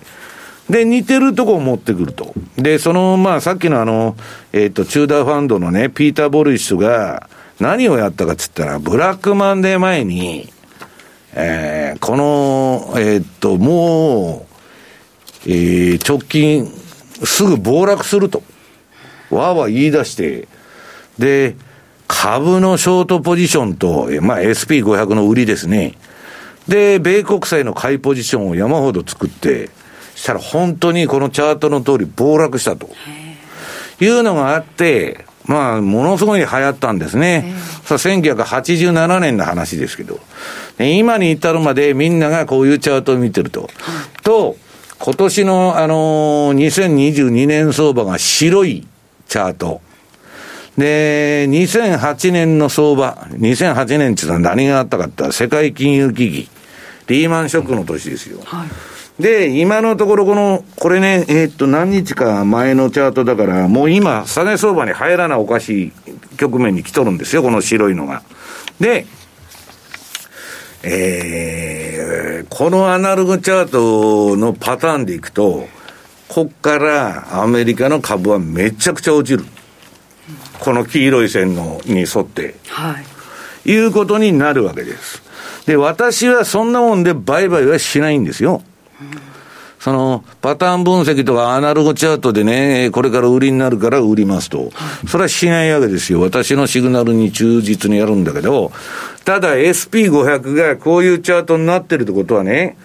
[0.70, 2.34] で、似てるとこを持ってくると。
[2.57, 4.16] で、その、まあ、さっきのあの、
[4.51, 10.51] えっ、ー、と、チューダーファンドのね、ピーター・ボルイッシュが、何をやったかっつったら、ブラックマンデー前に、
[11.34, 14.47] えー、この、えっ、ー、と、も
[15.45, 16.66] う、えー、直近、
[17.24, 18.41] すぐ暴落すると。
[19.30, 20.47] わーわー言い出して、
[21.20, 21.55] で、
[22.07, 25.93] 株のショートポジションと、まあ、SP500 の売りですね。
[26.68, 29.70] で、米国債の買いポジションを山ほど作って、
[30.26, 32.90] したら本当にこのチャートの通り暴落したと。
[34.02, 37.54] いうのがあって、まあ、ものすごい流行ったんですね。
[37.86, 40.20] さあ、1987年の話ですけど。
[40.80, 43.70] 今に至るまでみんながこういうチャートを見てると。
[44.24, 44.58] と、
[45.00, 48.86] 今年の、あのー、2022年相場が白い
[49.28, 49.82] チャート。
[50.76, 56.50] で、2008年の相場、2008年っていうのは何があったかって世界金融危機、
[57.08, 58.40] リーマンショックの年ですよ。
[58.44, 65.93] はいで、今のところこの、これね、えー、っと、何日か前のチャートだから、もう今、下げ相場に入らなおかしい
[66.38, 68.24] 局面に来とるんですよ、この白いのが。
[68.80, 69.05] で、
[70.84, 75.68] えー、このアナログチャートのパターンでいくと、
[76.28, 79.45] こっからアメリカの株はめちゃくちゃ落ちる。
[80.59, 82.55] この黄色い線のに沿って。
[82.68, 82.97] は
[83.66, 83.72] い。
[83.72, 85.24] いうことになるわけです。
[85.66, 88.61] で、私はそんなもんで売買はしないんですよ。
[89.80, 94.72] そのパターン分析とかアナログチャートでね、これから売りになるから売りますと。
[95.08, 96.22] それはしないわけですよ。
[96.22, 98.72] 私のシグナルに忠実にやるんだけど、
[99.26, 102.78] ただ SP500 がこういうチャートになってるってことはね、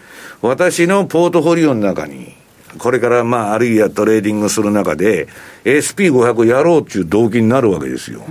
[0.43, 2.35] 私のポートフォリオの中に、
[2.79, 5.29] これからまあ、あるいはトレーディングする中で、
[5.65, 8.23] SP500 やろうっていう動機になるわけですよ。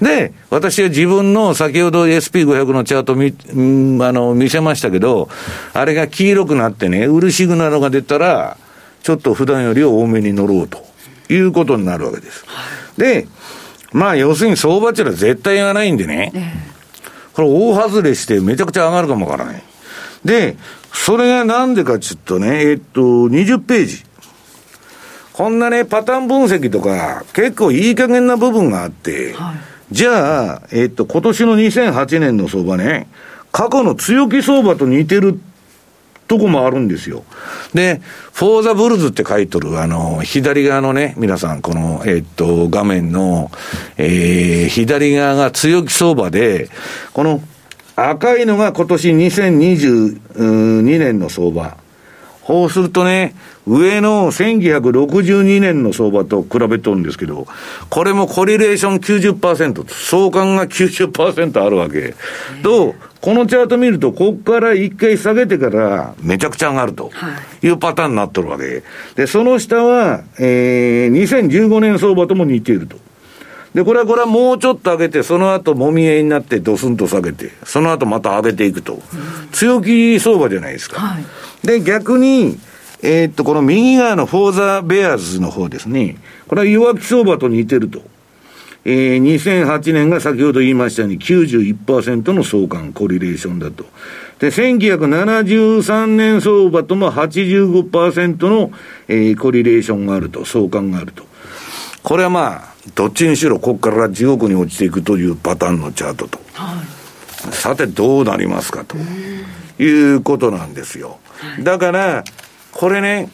[0.00, 3.34] で、私は自分の先ほど SP500 のチャート見、
[4.04, 5.28] あの、見せましたけど、
[5.72, 8.56] あれが黄色くなってね、売るシグナルが出たら、
[9.02, 10.84] ちょっと普段より多めに乗ろうと
[11.28, 12.44] いうことになるわけです。
[12.96, 13.28] で、
[13.92, 16.32] まあ、要するに相場っていうのは絶対がないんでね、
[17.34, 19.62] これ大外れしてめちゃくちゃ上がるかもわからない。
[20.24, 20.56] で、
[20.92, 24.04] それがなんでかちょっとね、えっと、20ページ。
[25.32, 29.56] こんなね、パターン分析とか、結構いい加減な部分があって、はい、
[29.90, 33.08] じゃあ、えっと、今年の2008年の相場ね、
[33.50, 35.40] 過去の強気相場と似てる
[36.28, 37.24] とこもあるんですよ。
[37.74, 38.00] で、
[38.32, 43.50] フォーザブルズって書いてる、あの、左側のね、皆さん、この、えっと、画面の、
[43.96, 46.68] えー、左側が強気相場で、
[47.12, 47.42] この
[47.96, 51.76] 赤いのが今年2022年の相場。
[52.42, 53.34] こうするとね、
[53.66, 57.46] 上の1962年の相場と比べとるんですけど、
[57.88, 62.14] これもコリレーション90%、相関が90%あるわけ。
[62.62, 67.10] と、このチャート見ると、ここから一回下げてからめちゃくちゃ上がると
[67.62, 68.82] いうパターンになっとるわけ。
[69.14, 72.98] で、その下は、えー、2015年相場とも似ていると。
[73.74, 79.02] で、これは、これはもうちょっと上げて、その後もみ合いになってドスンと下げて、その後また上げていくと。
[79.52, 81.00] 強気相場じゃないですか。
[81.00, 82.58] はい、で、逆に、
[83.02, 86.16] えー、っと、この右側のフォーザーベアーズの方ですね。
[86.46, 88.00] これは弱気相場と似てると。
[88.86, 93.84] えー、2008年が先ほど言いましたように91%の相関、コリレーションだと。
[94.38, 98.70] で、1973年相場とも85%の、
[99.08, 101.33] えー、コリレーションがあると、相関があると。
[102.04, 106.38] これはまあ、どっちにしろここから地獄に落ちていくというパターンのチャートと。
[106.52, 106.82] は
[107.50, 108.98] い、さてどうなりますかと
[109.82, 111.18] いうことなんですよ。
[111.62, 112.22] だから、
[112.72, 113.30] これね、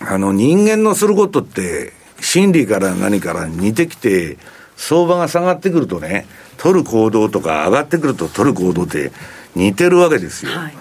[0.00, 4.36] あの人間のすることって、心理から何から似てきて、
[4.76, 6.26] 相場が下がってくるとね、
[6.58, 9.12] 取る行動とか上がってくると取る行動って
[9.56, 10.52] 似てるわけですよ。
[10.52, 10.74] はい、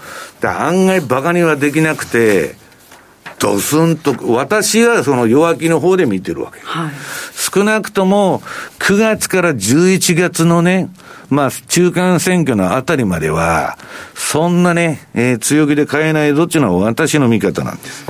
[0.46, 2.56] 案外バカにはできなくて、
[3.40, 6.60] ドスンと、私はその弱気の方で見てるわけ。
[6.62, 6.92] はい、
[7.34, 8.42] 少なくとも、
[8.80, 10.90] 9月から11月のね、
[11.30, 13.78] まあ、中間選挙のあたりまでは、
[14.16, 18.06] そんなね、えー、強気で買えないどっちの私の見方なんです。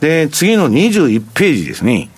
[0.00, 2.10] で、次の21ページですね。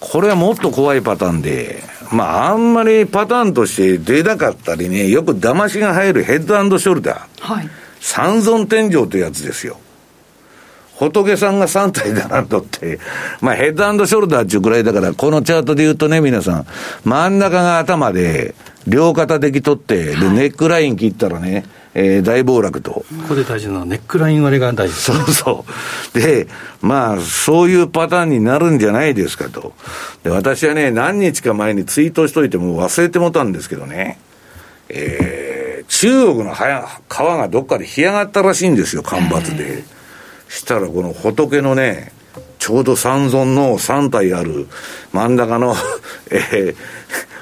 [0.00, 1.82] これはもっと怖いパターンで、
[2.12, 7.54] まあ、あんまりパターンとして出なかったりね、よく騙しが入るヘッドショルダー。
[7.54, 7.68] はい。
[8.00, 9.78] 三尊天井というやつですよ。
[10.96, 12.98] 仏さんが3体だなとって、
[13.40, 16.66] まあヘッドショルダーっていうぐらいだから、このチャートで言うとね、皆さん、
[17.04, 18.54] 真ん中が頭で、
[18.86, 21.64] 両肩でき取って、で、ネックライン切ったらね、
[21.94, 22.90] えー、大暴落と。
[22.92, 25.64] ここで大事なのはネックライン割れが大事そうそ
[26.14, 26.18] う。
[26.18, 26.48] で、
[26.82, 29.72] まあ、そういうパターンになるんじゃないですかと。
[30.22, 34.18] で、私はね、何日か前にツイートしといても忘れてもたんですけどね、
[34.88, 36.54] えー、中国の
[37.08, 39.84] 川がどっかで干上がったらしいんですよ、干ばつで。
[40.54, 42.12] したらこの仏のね、
[42.58, 44.68] ちょうど三尊の三体ある
[45.12, 45.74] 真ん中の
[46.30, 46.76] えー、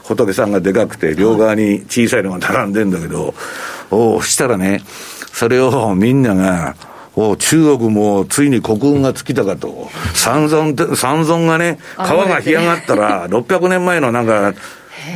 [0.02, 3.34] 仏さんがでかくて、両側に小さいのが並んでんだけど、
[3.90, 4.82] おしたらね、
[5.32, 6.74] それをみんなが、
[7.14, 9.90] お中国もついに国運が尽きたかと。
[10.14, 14.54] 三尊、三尊がね、川が干上がったら、600年前のなんか、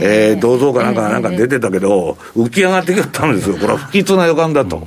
[0.03, 3.57] えー、銅像かなんかなんか出てたけど、浮き上がってきたんですよ。
[3.57, 4.87] これは不吉な予感だと。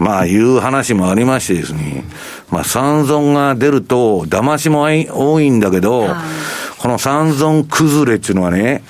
[0.00, 2.04] まあ、いう話もありましてですね、
[2.50, 6.08] まあ、三尊が出ると、騙しも多いんだけど、
[6.78, 8.82] この三尊崩れっていうのはね、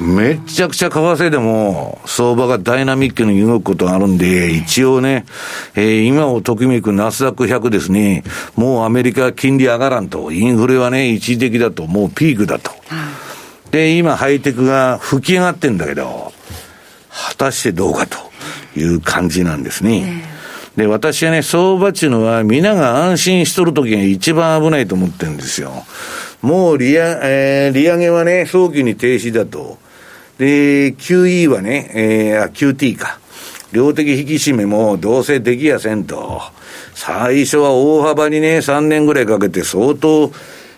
[0.00, 5.26] めちゃくちゃ為替でも相場がダイナミックに動くことがあるんで、一応ね、
[5.74, 8.24] えー、今をときめくナスダック100ですね、
[8.56, 12.70] もうアメリカ金利上がらんと、インフレはね、一時的だと、もうピークだと。
[13.70, 16.32] で、今ハイテクが吹き上がってんだけど、
[17.10, 18.16] 果たしてどうかと
[18.76, 20.33] いう感じなんですね。
[20.76, 25.84] で、私はね、相場っていうのは、皆が安心しとるときが一番危ないと思ってるんですよ。
[26.42, 29.78] もう利上,、えー、利上げはね、早期に停止だと。
[30.38, 33.18] で、QE はね、えー、QT か。
[33.72, 36.42] 量的引き締めもどうせできやせんと。
[36.94, 40.32] 最初は大幅にね、3年ぐらいかけて相当、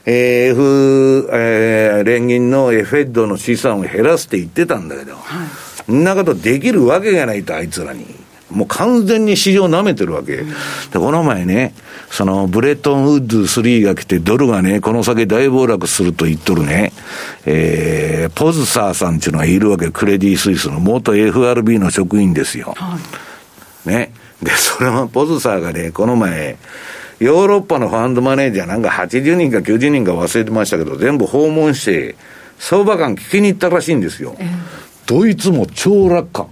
[0.07, 5.23] えー、F、えー、連銀の FED の資産を減らすって言ってたんだけど、はい、
[5.87, 8.26] そんなことできるわけがないと、あいつらに。
[8.51, 10.37] もう完全に市場舐めてるわけ。
[10.37, 10.45] で、
[10.95, 11.75] この前ね、
[12.11, 16.93] そのブレットンウッド3が来て、ドルがね、この先大暴落すると言っとるね、
[17.45, 22.75] えー、ポズサーさんっていうのがいるわけ、クレディ・スイスの元 FRB の職員ですよ。
[22.77, 22.99] は
[23.87, 24.13] い、ね。
[24.43, 26.57] で、それはポズサーがね、この前、
[27.19, 32.15] ヨーロッパのファンドマネージャーなんか80人か90人か忘れてましたけど、全部訪問して、
[32.59, 34.37] 相場観聞きに行ったらしいんですよ。
[35.07, 36.49] ドイツも超楽観。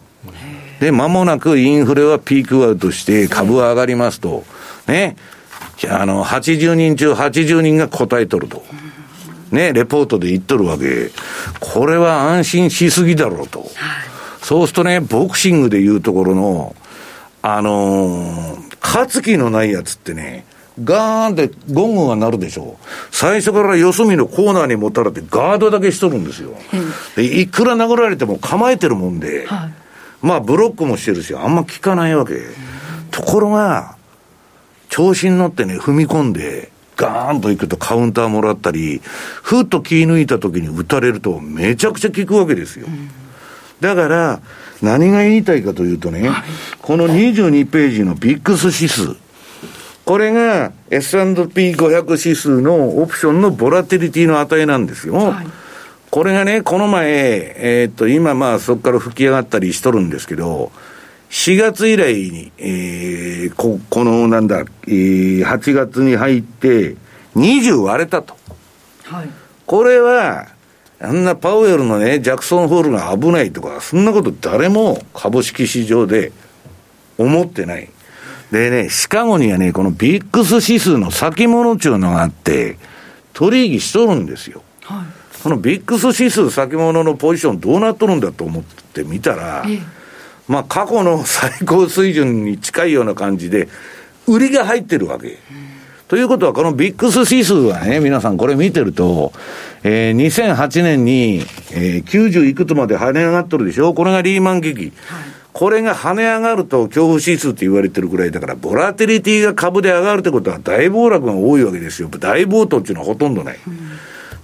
[0.85, 4.45] で、間もなくインフレはピークアウトして株は上がりますと、
[4.87, 5.17] ね、
[5.89, 8.63] あの、80人中80人が答えとると。
[9.51, 11.11] ね、レポートで言っとるわけ。
[11.59, 13.65] これは安心しすぎだろうと。
[14.43, 16.77] そうするとね、ボクシングでいうところの、
[17.41, 20.45] あのー、勝気のないやつってね、
[20.83, 22.87] ガーンってゴングが鳴るでしょう。
[23.11, 26.51] 最初から四隅のコーナーに持たれてガードだけしとるんですよ。
[27.17, 29.73] でいくら殴られても構えてるもんで、はい、
[30.25, 32.41] まあブロックもしてるし、あんま効かないわけ。
[33.11, 33.97] ところが、
[34.89, 39.03] 調子に乗ってね、踏み込んで、ガーンと行くとカウンターもらったり、
[39.43, 42.87] ふっと気抜いた時に打たれるとめちゃくちゃ効くわけですよ。
[43.81, 44.41] だから、
[44.81, 46.31] 何が言いたいかというとね、
[46.81, 49.17] この22ページのビックス指数、
[50.07, 55.15] これが S&P500 指数のオプションのボラティリティの値なんですよ。
[55.15, 55.47] はい、
[56.15, 57.09] これがね、この前、
[57.57, 60.71] えー、っと、今まあそこから吹き上がったりしとるんですけど、
[61.31, 66.95] 4月以来に、えー、こ、このなんだ、えー、8月に入って
[67.35, 68.37] 20割れたと。
[69.03, 69.29] はい。
[69.67, 70.47] これは、
[71.01, 76.31] あんなパウエルのね、ジャクソンホールが危ないとか、そんなこと誰も株式市場で
[77.19, 77.91] 思ってない。
[78.53, 82.79] でね、シカゴにはね、このビックス指数の先物っていうのがあって、
[83.33, 84.63] 取引しとるんですよ。
[85.49, 89.79] はい、このビックス指数先物のポジションどうなっとるんだと思ってみたら、ええ、
[90.49, 93.69] まあ過去の 最高水準に近いような感じで、
[94.27, 95.29] 売りが入ってるわけ。
[95.29, 95.37] うん、
[96.09, 99.33] ということは、このビックス指数はね、皆さんこれ見てると、
[99.83, 103.93] えー、2008年に、えー、90いくつまで跳ね上がっとるでしょ？
[103.93, 104.81] これがリーマン危機。
[104.81, 112.09] はいこれが跳ね上がると恐怖指数って言われてるくらいだから、ボラテリティが株で上がるってことは大暴落が多いわけですよ。
[112.11, 113.59] 大暴騰っていうのはほとんどない。
[113.65, 113.79] うん、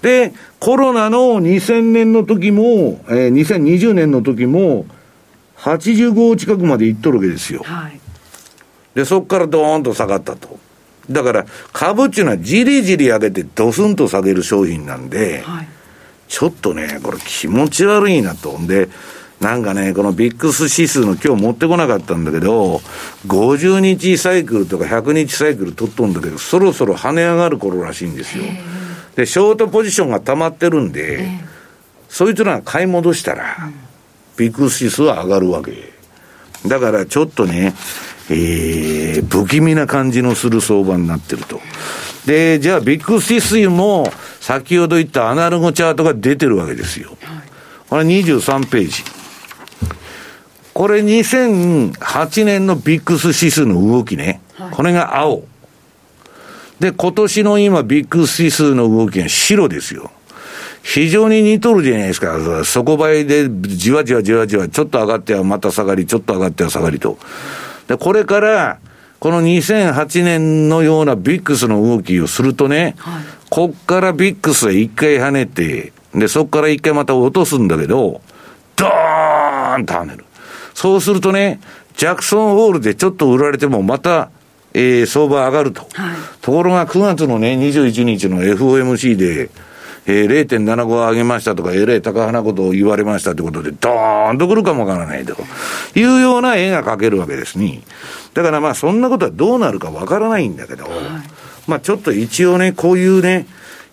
[0.03, 4.85] で、コロナの2000年の時も、えー、2020年の時も、
[5.57, 7.63] 85近くまでいっとるわけですよ。
[7.65, 8.01] はい、
[8.95, 10.59] で、そこからドーンと下がったと。
[11.11, 15.69] だから、株っていうのはじりじり上げてドスンと下げる商品なんで、はい、
[16.29, 18.59] ちょっとね、これ気持ち悪いなと。
[18.67, 18.91] で、
[19.41, 22.83] なんかね、このビックス指数の今日持ってこなかったんだけど、
[23.27, 28.45] 50日サイクルとか100日サイクル取っとんだけど、そろそろ跳ね上がる頃らしいんですよ。
[29.21, 31.29] で、ショートポジションが溜まってるんで、
[32.09, 33.71] そいつらが買い戻したら、
[34.39, 35.93] ビックス指数は上がるわけ。
[36.67, 37.75] だからちょっとね、
[38.31, 41.61] えー、不気味な感じのする相場になってると。
[42.25, 44.11] で、じゃあビックス指数も
[44.41, 47.11] 先ほど言ったアナログチャートが出てるわけですよ。
[47.91, 49.03] これ23ページ。
[50.73, 54.41] これ2008年のビックス指数の動きね。
[54.55, 55.43] はい、これが青。
[56.81, 60.11] で、今年の今ビックス指数の動きが白ですよ。
[60.83, 62.65] 非常に似とるじゃないですか。
[62.65, 67.19] 底倍でじわじわじわじわ、ちょっと上がってはまた下がり、ちょっと上がっては下がりと。
[67.87, 68.79] で、これから、
[69.19, 78.23] この2008年のようなビックスの動きをするとね、はい、こっからビックスは一回跳ねて、で、そこから一回また落とすんだけど、
[78.77, 80.25] ドーンと跳ねる。
[80.73, 81.61] そうするとね、
[81.97, 84.31] ジャクソンホールでちょっと売られてもまた、
[84.73, 85.83] えー、相場上がると。
[85.93, 89.51] はい、ところが9月のね、21日の FOMC で、
[90.07, 95.37] えー、0.75上げましたとか、えらい高なことを言われましたということで、ドーンとくるかもわからないと。
[95.95, 97.81] いうような絵が描けるわけですね。
[98.35, 100.93] だからまあ、そんなことはどうなるかわからないんだけど、はい、
[101.67, 103.47] まあ、ちょっと一応ね、こういうね、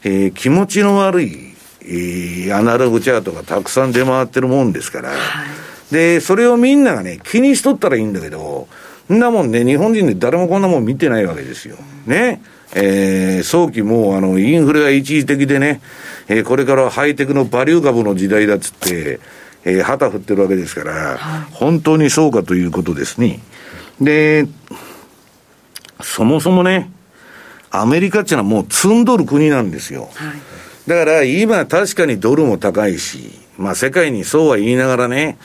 [0.03, 5.17] えー、気持ちの悪い、えー、アナログチャートがたくさん出回ってるもんですから、はい。
[5.93, 8.67] で、それをみんながね、気にしとったらいいんだけど、
[9.09, 11.77] んなもんね、日本人で誰もこんなもん見てないわけですよ。
[12.05, 12.41] ね。
[12.73, 15.81] えー、早期もう、あの、インフレが一時的でね、
[16.27, 19.19] えー、これからハイテクのバリュー株の時代だっつって、
[19.63, 23.39] えー、旗振ってるわけですから、はい、本当にそうかということですね。
[24.01, 24.47] で、
[26.01, 26.91] そもそもね、
[27.71, 30.09] アメリカっていうのはもう積んどる国なんですよ。
[30.13, 35.37] はい、だから今確かにドルも高いし、まあ世界にそうは言いながらね、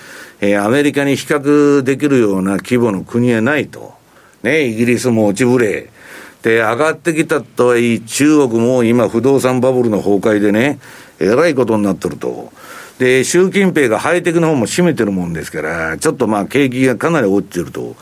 [0.45, 3.95] えー、アメリカに比較できるような規模の国はないと。
[4.43, 5.89] ね、イギリスも落ちぶれ。
[6.43, 10.81] で、上がってきたとはいえ、中国も今不動産バブルの崩壊でね、
[11.21, 12.53] えらいことになってると。
[12.99, 17.95] で、習近平がハイテクの方も占めてるもんですから、ちょっとまあ景気がかなり落ちてると。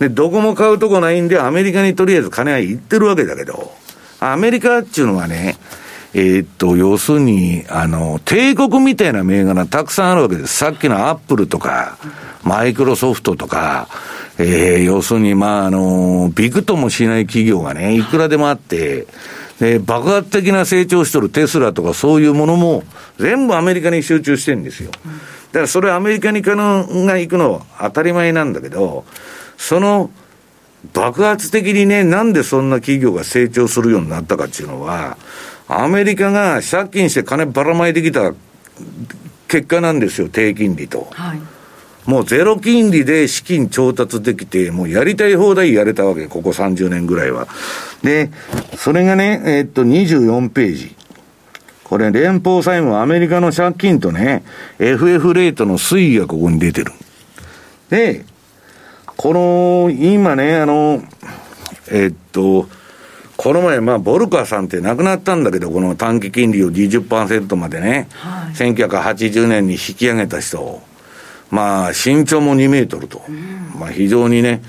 [0.00, 3.72] で、どこも買うとこないんで、アメリカにとりあえず金は行ってるわけだけど、
[4.18, 5.56] アメリカっていうのはね、
[6.14, 10.56] えー、っと、要するに、あの、帝国みたいな銘柄たくさんあるわけです。
[10.56, 11.98] さっきのアップルとか、
[12.44, 13.88] マイクロソフトとか、
[14.38, 19.06] えー、要するに、まあ、あの、びくともしない企業がね、いくらでもあって、
[19.58, 22.84] で、爆発的な成長しとるテスラとかそういうものも、
[23.18, 24.90] 全部アメリカに集中してるんですよ。
[24.92, 29.04] だからそれアメリカに行くのが行くのは当たり前なんだけど、
[29.56, 30.10] その、
[30.92, 35.16] 爆発的にね、なんでそんな企業が成長するようになったかっていうのは、
[35.68, 38.34] アメリカが借金して金ばらまいてきた
[39.48, 41.08] 結果なんですよ、低金利と。
[41.12, 41.40] はい、
[42.06, 47.48] もうゼロ金利で資金調達できて、もうやりたい放題やれたわけ、ここ30年ぐらいは。
[48.02, 48.30] で、
[48.76, 50.96] それがね、えー、っと、24ページ。
[51.84, 54.42] これ、連邦債務、アメリカの借金とね、
[54.78, 56.92] FF レートの推移がここに出てる。
[57.90, 58.24] で、
[59.16, 61.02] この、今ね、あの、
[61.90, 62.68] えっと、
[63.44, 70.80] この前、まあ、ボルカーさんって亡くなったんだけど、この短期金利を20%までね、はい、1980年に引き上げた人、
[71.50, 74.62] まあ、身長も2メートルと、うん、まあ、非常にね、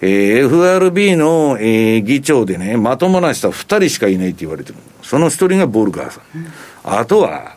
[0.00, 4.78] えー、FRB の、えー、議長でね、まともな人は2人しかいないって言われてる。
[5.02, 6.38] その1人がボルカーさん。
[6.38, 6.46] うん、
[6.84, 7.56] あとは、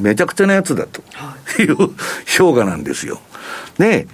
[0.00, 1.00] めちゃくちゃなやつだと
[1.62, 1.76] いう、
[2.26, 3.20] 評価なんですよ。
[3.78, 4.08] で、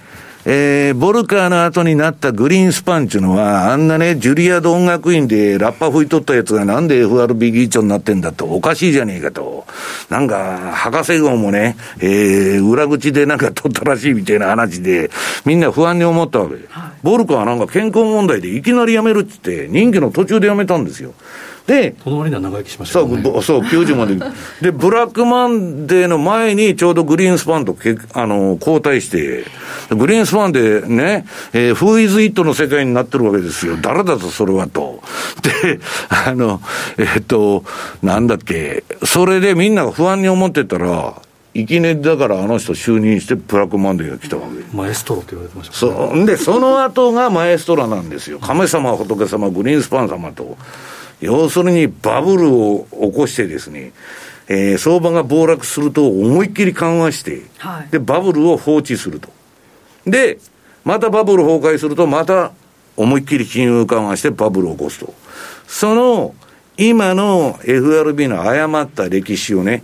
[0.49, 9.65] えー、ボルカーの後になったグリーンスパンっていうのは、あんなね、ジュリアード音楽院でラッパ吹いとったやつがなんで FRB 議長になってんだと、おかしいじゃねえかと。
[10.09, 15.11] なんか、博士号もね、えー、裏口でなんか取ったらしいみたいな話で、
[15.43, 16.55] みんな不安に思ったわけ。
[16.69, 21.13] はい、ボルカーはなんか健康問題でいきなり辞めるって言って、任期の途中で辞めたんですよ。
[21.67, 24.15] で、この割には長生きしました、ね、そう、そう、90まで。
[24.61, 29.43] で、ブラックマンデーの前にちょうどグリーンスパンとけあの交代して、
[29.89, 33.77] グリーンスパンでね、えー、フーイズイットの世界になってるわけですよ。
[33.81, 35.01] 誰だと、それはと。
[35.61, 35.79] で、
[36.09, 36.61] あの、
[36.97, 37.65] えー、っと、
[38.01, 41.15] なんだっけ、それでみんなが不安に思ってたら、
[41.53, 44.63] いきなりだからあの人就任してブラックマンデーが来たわけ。
[44.77, 46.25] マエストロって言われてました、ね、そう。
[46.25, 48.39] で、その後がマエストラなんですよ。
[48.39, 50.55] 亀様、仏様、グリーンスパン様と。
[51.21, 53.91] 要するにバブルを起こしてですね、
[54.47, 59.29] えー、相場が暴落すると思いっきり緩和して、はい、で、バブルを放置すると。
[60.05, 60.39] で、
[60.85, 62.51] またバブル崩壊すると、また
[62.95, 65.13] 思いっきり金融緩和してバブルを起こすと。
[65.67, 66.35] その、
[66.77, 69.83] 今の FRB の誤った歴史をね、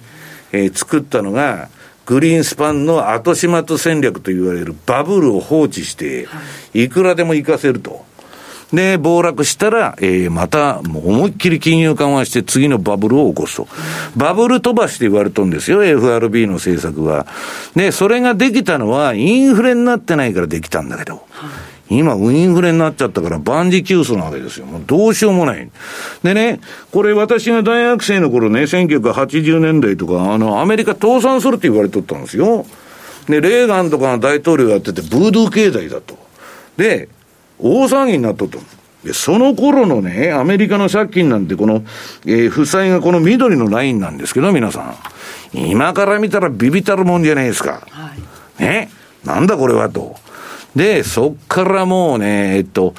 [0.52, 1.70] えー、作ったのが、
[2.06, 6.28] グリーンスパンの後始末戦略といわれるバブルを放置して、
[6.74, 8.06] いくらでも行かせると。
[8.74, 13.68] で、暴落したら、えー、また、もう思いっきり金融緩和して次のバブルを起こすと。
[14.18, 17.28] バブル飛ばしって言われとんですよ、FRB の政策は。
[17.76, 21.22] で、それができたのは、インフレになってないからできたんだけど。
[21.90, 24.66] 今、インフレになっちゃったから万事休すなわけですよ。
[24.66, 25.70] もうどうしようもない。
[26.24, 26.60] でね、
[26.92, 32.66] これ私が大学生の頃ね、1980年代とか、あの、アメリカ倒産するって言われとったんですよ。
[33.28, 36.18] で、レーガンとかの大統領やってて、ブードゥー経済だと。
[36.78, 37.10] で、
[37.64, 38.46] 大騒ぎになった。
[38.46, 41.84] で、その頃のね、アメリカの借金なんてこの、
[42.26, 44.96] えー、負債がこの緑のラインなんですけど、皆さん。
[45.54, 47.88] 今から見たらビビたるもんじゃないですか。
[47.90, 48.12] は
[48.60, 48.90] い、ね？
[49.24, 50.18] なんだこれはと。
[50.76, 52.94] で、そっからもうね、えっと、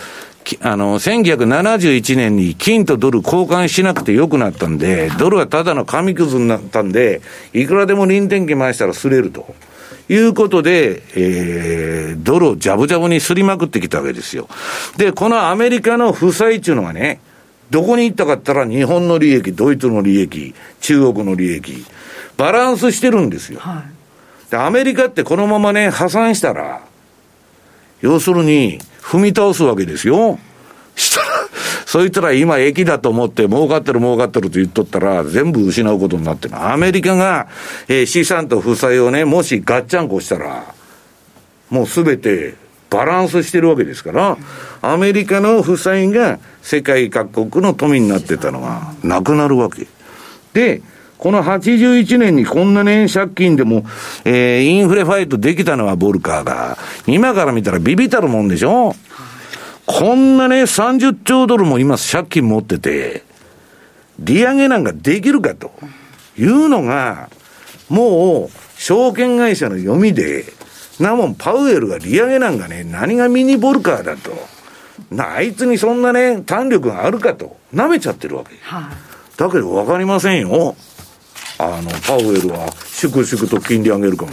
[0.61, 7.20] あの、1971年に金とドル交換しなくてよくなったんで、ドルはただの紙くずになったんで、
[7.53, 9.55] いくらでも臨転機回したら擦れると。
[10.09, 14.48] いうことで、えー、ドルをジャブジャブにすりまくってきたわけですよ。
[14.97, 17.20] で、このアメリカの負債っていうのはね、
[17.70, 21.85] どこに行ったかったら日本の利益、ドイツの利益、中国の利益、
[22.36, 23.60] バランスしてるんですよ。
[23.60, 23.85] は
[24.48, 26.82] い、で、アメリカってこのままね、破産したら、
[28.02, 30.39] 要するに、踏み倒すわけですよ。
[30.97, 31.26] したら、
[31.86, 36.56] そいつら今駅だと思って儲かってる儲かってると言っとったら全部失うことになってる。
[36.56, 37.48] アメリカが、
[37.89, 40.74] えー、資産と負債をね、もしガッチャンコしたら、
[41.70, 42.55] もうすべて
[42.90, 44.39] バランスしてるわけですから、
[44.82, 49.86] アメリカの負債が世界各国の富になってたのがなくなるわけ。
[50.52, 50.82] で、
[51.19, 53.85] この81年にこんなね、借金でも、
[54.24, 58.94] えー、インフレファイトできたのはボルカーが、今から見たらビビたるもんでしょ？
[59.86, 63.23] こんなね、30兆ドルも今借金持ってて、
[64.19, 65.73] 利上げなんかできるかと
[66.39, 67.28] いうのが、
[67.89, 70.44] もう、証券会社の読みで、
[71.01, 74.32] なもん、パウエルが利上げなんかね、何がミニボルカーだと。
[75.23, 78.56] あいつにそんなね、胆力があるかと、舐めちゃってるわけ。
[78.62, 78.90] は
[79.36, 80.77] だけど分かりませんよ。
[81.59, 84.32] あの、パウエルは粛々と金利上げるかも。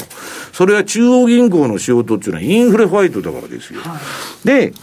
[0.54, 3.82] それは中央銀行の仕事っていうのはインフレファイトだからですよ。
[3.82, 4.00] は
[4.44, 4.74] い、で、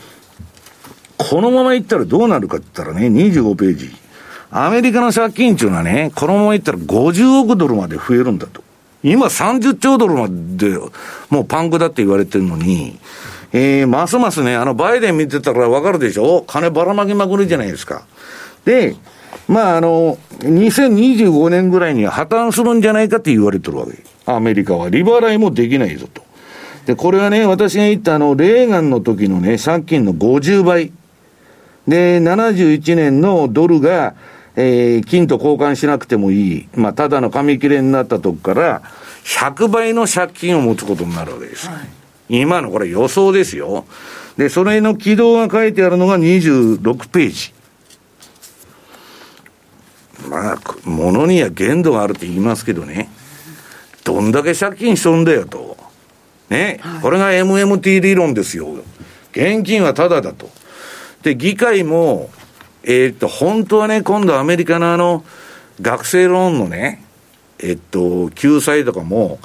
[1.19, 3.91] このままいったらどうなるかって言ったらね、25ページ。
[4.51, 8.63] アメリカの借金っていうのはね、このままいったら50億ドルまで増えるんだと。
[9.03, 10.77] 今30兆ドルまで
[11.29, 12.99] もうパンクだって言われてるのに、
[13.53, 16.45] えー、ますますね、あの、バイデン見てたらわかるでしょ？
[16.47, 18.07] 金ばらまきまくるじゃないですか。
[18.65, 18.97] で、
[19.49, 23.93] まあ、あの、2025年ぐらいには破綻するんじゃないかって言われてるわけ。
[24.27, 24.91] アメリカは。
[24.91, 26.23] 利払いもできないぞと。
[26.87, 30.93] で、これはね、私が言ったあの、レーガンの時のね、借金の50倍。
[31.89, 34.15] で、71年のドルが、
[34.57, 36.69] えー、金と交換しなくてもいい。
[36.75, 38.83] まあ、ただの紙切れになったとこから、
[39.25, 41.67] 100倍の借金を持つことになるわけです。
[41.69, 41.79] は
[42.29, 43.87] い、今のこれ予想ですよ。
[44.37, 47.55] で、それの軌道が書いてあるのが26ページ。
[50.29, 53.09] まあ、ものには限度があるって言いますけどね。
[54.05, 55.79] どんだけ借金しとんだよと。
[56.51, 56.81] ね。
[56.83, 58.69] はい、これが MMT 理論ですよ。
[59.33, 60.51] 現金はタダだと。
[61.23, 62.31] で、議会も、
[62.83, 65.25] えー、っと、本当はね、今度アメリカのあの、
[65.81, 67.05] 学生ローンのね、
[67.59, 69.39] えっと、救済とかも、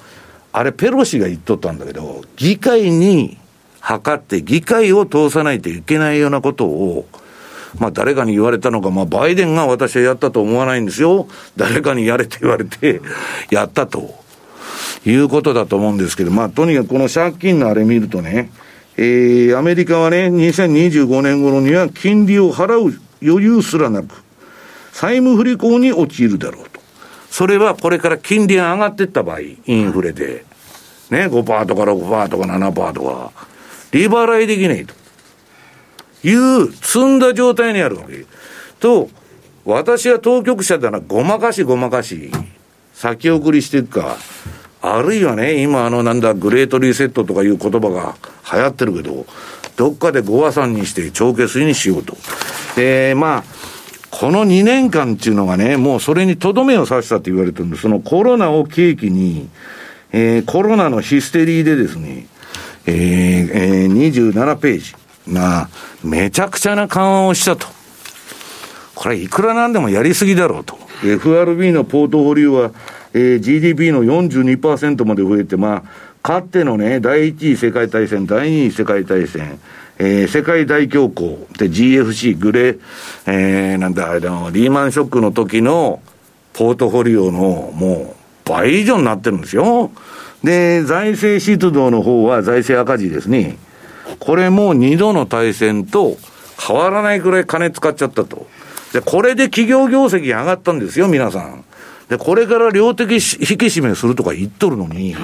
[0.51, 3.37] あれ、ペロシが言っとったんだけど、議会に
[3.79, 7.07] 測って議会を通さないといけないようなことを、
[7.79, 11.27] まあ誰かに言われたのか、まあバイデンが私はやったと思わないんですよ。
[11.57, 13.01] 誰かにやれって言われて、
[13.49, 14.23] やったと。
[15.05, 18.49] いうことだと思うんですけど、まあとにかくこの借金のあれ見るとね、
[18.97, 24.23] えー、アメリカはね、2025年頃には金利を払う余裕すらなく、
[24.91, 26.79] 債務不履行に陥るだろうと。
[27.29, 30.45] それはこれから金利が上がっていった場合、インフレで、
[31.09, 33.31] ね、5%とか6%とか7%とか、
[33.91, 34.93] 利払いできないと。
[36.23, 38.25] いう積んだ状態にあるわけ。
[38.79, 39.09] と、
[39.65, 42.31] 私は当局者だな、ごまかしごまかし、
[42.93, 44.17] 先送りしていくか、
[44.85, 48.15] あるいはね、今あのなんだ、グレートリセットとかいう言葉が
[48.51, 49.25] 流行ってるけど、
[49.77, 52.17] どっかでご和算にして帳消しにしようと。
[52.75, 53.43] で、まあ、
[54.11, 59.47] この2年間っていうのがね、もうそれにとどめを刺したと言われてるんです、そのコロナを契機に、
[60.11, 62.27] えー、コロナのヒステリーでですね、
[62.85, 62.95] えー、
[63.53, 64.95] えー、27ページ。
[65.27, 65.69] まあ、
[66.03, 67.67] めちゃくちゃな緩和をしたと。
[68.95, 70.77] これいくらなんでもやりすぎだろうと。
[71.03, 72.71] FRB のポートフォリオは、
[73.13, 79.59] えー、GDP の42%まで増えて、まあ、かつてのね、第一次世界大戦、第二次世界大戦、
[79.99, 82.79] えー、世界大恐慌で GFC、グレー、
[83.27, 86.01] えー、なんだ、あの、リーマンショックの時の
[86.53, 88.15] ポートフォリオのも
[88.45, 89.91] う倍以上になってるんですよ。
[90.43, 93.57] で、財政出動の方は財政赤字ですね。
[94.19, 96.17] これも二度の対戦と
[96.59, 98.47] 変わらないくらい金使っちゃったと。
[98.93, 101.65] で、これで企業業績上がったんですよ、皆さん。
[102.09, 103.21] で、これから量的引き
[103.67, 105.15] 締めするとか言っとるのに、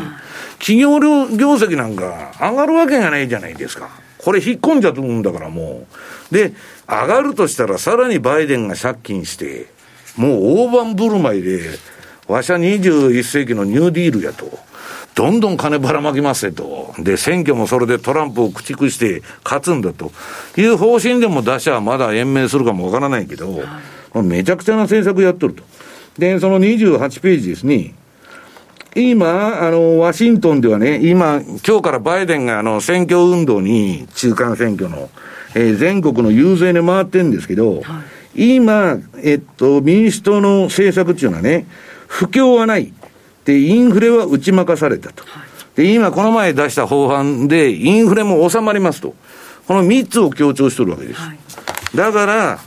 [0.59, 3.89] 企業業績なんか上がるわけがないじゃないですか。
[4.17, 5.85] これ引っ込んじゃうんだからも
[6.31, 6.33] う。
[6.33, 6.53] で、
[6.87, 9.67] 上がるとしたらさらにバイデンが借金して、
[10.17, 11.61] もう大盤振る舞いで、
[12.27, 14.59] わしゃ21世紀のニューディールやと。
[15.15, 16.93] どんどん金ばらまきますよと。
[16.99, 20.11] で、選挙もそれでトランプを駆逐して勝つんだと
[20.55, 23.61] いう方針でも出しゃまだ延命するかもわからないけど、
[24.15, 25.63] めちゃくちゃな政策やっとると。
[26.19, 27.95] で、その28ページですね。
[28.95, 35.09] 今、あの、ワシントンではね、今、今日からバイデンがあの、選挙運動に、中間選挙の、
[35.55, 38.01] えー、全国の遊説に回ってるんですけど、は
[38.35, 41.65] い、今、えっと、民主党の政策っていうのはね、
[42.07, 42.91] 不況はない。
[43.45, 45.23] で、インフレは打ち負かされたと。
[45.75, 49.15] で、今この前出した法案で、インフレも収まりますと。
[49.67, 51.21] この3つを強調してるわけです。
[51.21, 51.37] はい、
[51.95, 52.59] だから、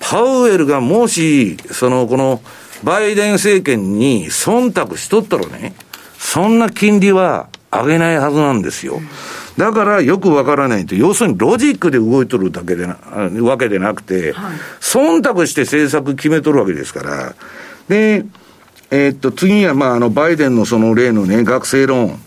[0.00, 2.40] パウエルがもし、その、この、
[2.84, 5.74] バイデン政権に忖度しとったらね、
[6.18, 9.00] そんな金利は上げないはずなんですよ。
[9.56, 12.96] だからよくわからないと、要するにロジックで動いとるだけでな、
[13.42, 14.34] わけでなくて、
[14.80, 17.34] 忖度して政策決めとるわけですから。
[17.88, 18.24] で、
[18.90, 22.18] えー、っと、次は、まあ、あの、バイデンのその例のね、学生ローン。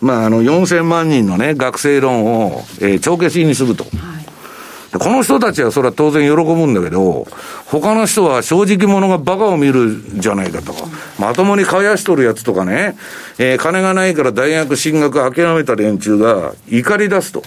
[0.00, 3.84] まあ、あの、4000万人のね、学生ローンを、えー、帳消しにすると。
[3.84, 4.11] はい
[4.98, 7.26] この人たちはそれは当然喜ぶんだけど、
[7.66, 10.84] 他の人は正直者がバカを見るじゃないかとか、
[11.18, 12.96] まともに買いしとるやつとかね、
[13.38, 17.42] えー、金がないから大学進学諦めた連中が怒り出すと。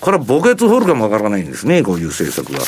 [0.00, 2.58] これは墓穴掘るかもわからないんですね、こういう政策が。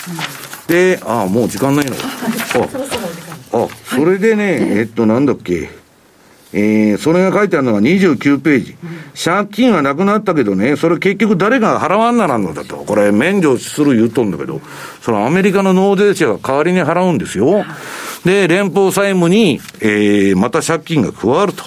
[0.69, 1.97] で、ああ、もう時間ないの。
[3.53, 5.69] ああ、それでね、えっと、なんだっけ。
[6.59, 8.77] えー、それが書いてあるのが29ページ。
[9.15, 12.77] 借金はなくなったけどね、それ結局誰が払わんならんのだと。
[12.79, 14.63] これ免除する言うとんだけど、
[15.03, 17.67] そのアメリカの納税者が代わりに払うんですよ。
[18.25, 21.65] で、連邦債務に、えー、また借金が加わると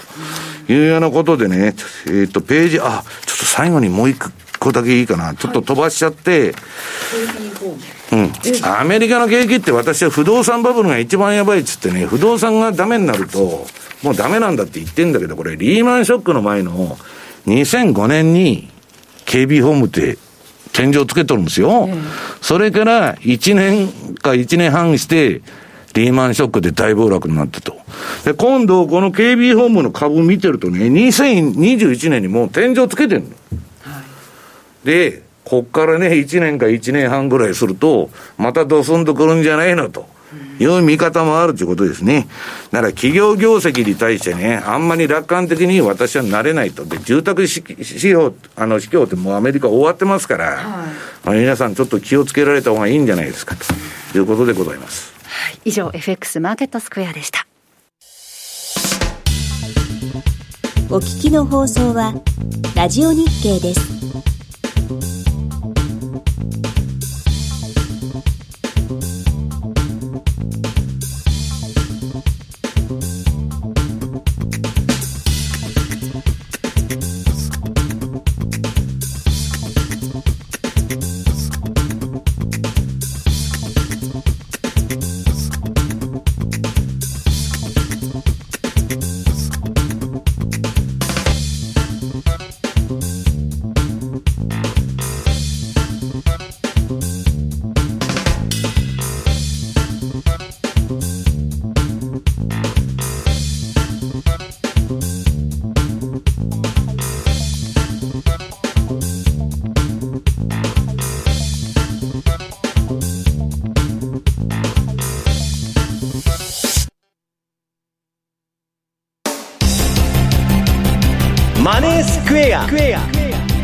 [0.74, 1.76] いうようなことでね、
[2.08, 4.20] えっ、と、ページ、あ、ちょっと最後にもう一
[4.58, 5.36] 個だけいいかな。
[5.36, 6.56] ちょっと飛ばしちゃって、
[8.12, 8.32] うん。
[8.66, 13.68] アメリカの景気って私は不動産バブルが一番やばいっつってね、不動産がダメになると、
[14.04, 16.98] もうダメなんだって言ってんだけど、これリーマンショックの前の
[17.48, 18.70] 2005年に
[19.26, 20.18] KB ホームって
[20.74, 21.86] 天井つけとるんですよ。
[21.86, 22.04] うん、
[22.42, 25.42] それから1年か1年半して、
[25.94, 27.76] リーマンショックで大暴落になったと。
[28.24, 33.28] で、今度、この KB ホームの株見てるとね、2021年にもう天井つけてるの。
[33.82, 34.02] は
[34.84, 40.08] い、で、こっからね、1年か1年半ぐらいすると、またドスンとくるんじゃないのと
[40.60, 42.28] いう見方もあるということですね。
[42.72, 46.86] だから企業業績に対してね、あんまり楽観的に私はなれないと。
[46.86, 50.86] で、住宅指標、あの、指標ってもうアメリカ終わってますから、
[51.26, 53.56] はい、皆さんちょっと気をつけられた方がいいんじゃないですか
[54.12, 55.14] ということでございます。
[55.24, 57.48] はい、以上、FX マーケットスクエアでした。
[60.92, 62.14] お聞きの放送は、
[62.76, 65.19] ラジオ日経です。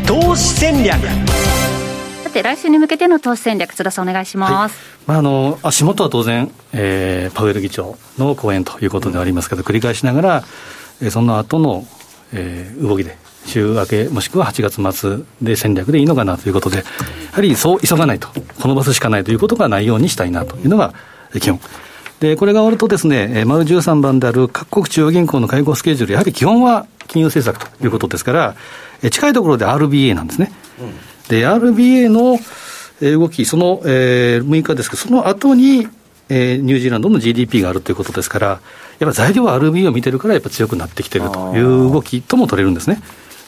[0.06, 0.96] 投資戦略。
[2.22, 4.70] さて来週に向けての投資戦略津田さんお願いします、はい、
[5.06, 10.44] まあ、あの足元は当然、えー、パウエル議長の講演ということでありますけど繰り返しながら、
[11.02, 11.84] えー、その後の、
[12.32, 13.16] えー、動きで
[13.46, 16.82] 週明けもしくは8月末で戦略でいいのかなということでや
[17.32, 18.28] はりそう急がないと
[18.60, 20.94] このバスしかないということがないようにしたいなというのが
[21.40, 21.60] 基本。
[22.20, 28.56] でこれが終わるとですね、丸13番である各国中央銀行の会合スケジュール、やはり基本は金融政策ということですから、
[29.10, 30.52] 近いところで RBA なんですね。
[30.80, 30.94] うん、
[31.28, 32.38] で、RBA の
[33.00, 35.88] 動き、その、えー、6日ですけど、その後に、
[36.28, 38.60] えー、ニュージーランドの GDP があるということですから、
[38.98, 43.00] やっぱ材料は RBA を見てるから、やっぱ強くなってきてるという動きとも取れるんですね。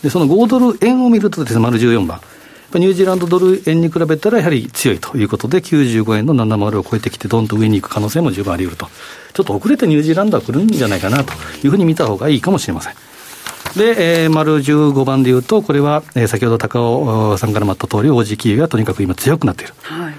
[0.03, 2.21] で、その5ドル円を見るとですね、丸14番。
[2.75, 8.89] ニュージーランドドル円に比べたらやはり強いということで、95円の70を超えてきて、どんと上に行く可能性も十分あり得ると、
[9.33, 11.33] ちょっと遅れてニュージーランドは来るんじゃないかなと
[11.65, 12.95] いうふうに見た方がいいかもしれません。
[13.79, 19.75] で、えー、丸15番でいうと、これは、えー、先ほど高尾さんからもあった通り、OG 企業がとにかく今強くなっている。
[19.83, 20.15] はい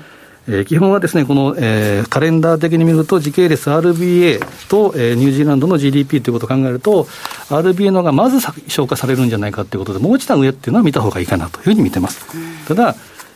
[0.47, 7.03] えー、基本はですね、この、えー、カレンダー的に見ると、時系列 RBA と、えー、ニュージーランドの GDP ということを考えると、
[7.49, 12.25] RBA のがまず消化されるんじゃないかということで、もう一段上っていうのは見た方がいいかなというふうに見てます。
[12.67, 12.95] ただ、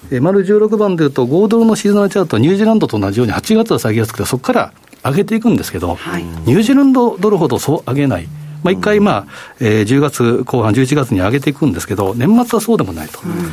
[0.10, 4.74] えー、丸16番でいうと、5ドルのシーズナルチャート、ニュージーランドと同じように8月は下げやすくて、そこから
[5.04, 8.28] 上げていくんですけど、はい、ニュージーランドドルほどそう上げない。
[8.64, 9.26] まあ、1回、まあ
[9.60, 13.19] えー、10月後半、11月に上げていくんですけど、年末はそうでもないと。
[13.23, 13.52] うん、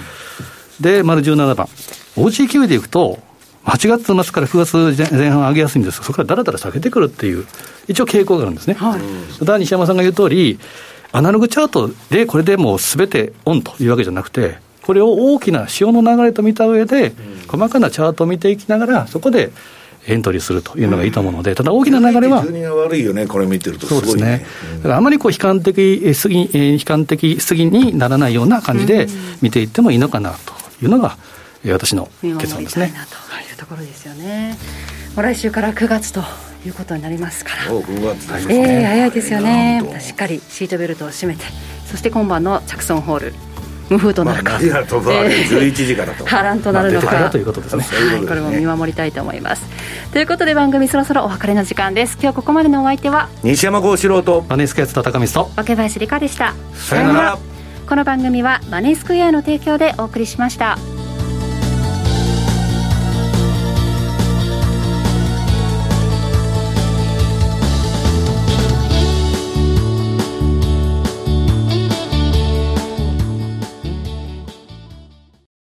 [0.81, 1.69] で、丸17番、
[2.17, 3.19] OG9 でいくと、
[3.65, 7.47] 8月末から9月前半上げやすいんですが、そこからだらだら下げてくるっていう、
[7.89, 8.75] 一応傾向があるんですね。
[8.75, 9.01] はい、
[9.39, 10.59] ただ、西山さんが言う通り、
[11.13, 17.13] アナログチャートでこれでもうすべてオンというわけじゃなくて、これを大きな潮の流れと見た上で、
[17.49, 19.51] 細かなチャートを見ていきながら、そこで
[20.07, 22.43] エントリーするというのがいいと思うので、ただ大きな流れは。
[22.43, 24.47] 順が悪いよね、これ見てると、そうですね。
[24.79, 29.09] だからあまりこう悲観的すぎ、悲観的すぎにならないような感じで
[29.43, 31.19] 見ていってもいいのかなというのが、
[31.67, 32.93] 私の結論ですね。
[33.29, 34.57] というところですよね。
[35.17, 36.23] 来週から9月と
[36.65, 37.63] いうことになりますから。
[37.65, 38.55] 9月ですね。
[38.55, 39.99] ええー、早いですよね。
[40.01, 41.45] しっかりシートベルトを締めて、
[41.87, 43.50] そして今晩のジャクソンホール。
[43.91, 46.25] 無風となるか、まあ、何と11時からと。
[46.25, 49.63] 波乱となるのか、まあ、ということですね、はい、これも見守りたいと思います。
[50.13, 52.17] ということで番組そろそろお別れの時間です。
[52.23, 56.55] 今日ここまでのお相手は西山幸四郎とマネースクエアと高水と若林理香でした。
[56.73, 57.39] さよなら。
[57.89, 60.79] この番組はマネースクエアの提供でお送りしました。